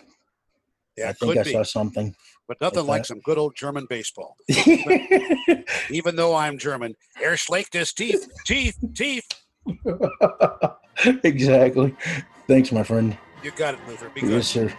[0.98, 2.16] Yeah, I think I saw something.
[2.48, 4.36] But nothing like some good old German baseball.
[5.89, 9.26] Even though I'm German, er schlägt his teeth, teeth, teeth.
[11.24, 11.96] exactly.
[12.48, 13.18] Thanks, my friend.
[13.44, 14.10] You got it, Luther.
[14.10, 14.32] Be good.
[14.32, 14.74] Yes, sir.